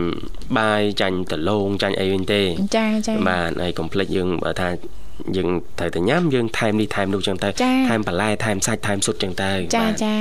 [0.59, 2.43] បាយចាញ់ដលងចាញ់អីវិញទេ
[2.77, 4.69] ចាចាបាទហើយកុំភ្លេចយើងបើថា
[5.37, 5.49] យើង
[5.79, 7.49] ត្រូវតែញ៉ាំយើងថែមនេះថែមនោះចឹងទៅ
[7.89, 10.15] ថែមបន្លែថែមសាច់ថែមស៊ុតចឹងទៅចាចា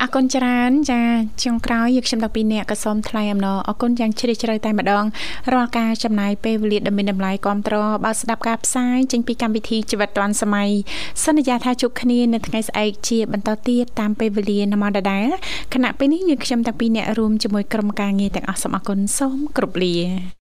[0.00, 1.00] អរគុណច្រើនចា
[1.44, 5.04] ចុងក្រោយយើងខ្ញុំទាំងពីរនាក់ក៏សូមថ្លែងអំណរអរគុណយ៉ាងជ្រាលជ្រៅតែម្ដង
[5.52, 10.70] រាល់ការចំណាយពេលវេលាដ៏មានតម្លៃគ្រប់ត្របើស្ដាប់ការផ្សាយចេញពីកម្មវិធីជីវិតឌွန်សម័យ
[11.24, 15.26] សន្យាថាជួបគ្នានៅថ្ងៃស្អែកជាបន្តទៀតតាមពេលវេលានៅម៉ោងដដែល
[15.74, 19.94] ខណៈពេលនេះយើងខ្ញុំទាំងពីរនាក់រួមជាមួយក្រុមការងារទាំងអស់សូមអរគុណសូមគោរពលា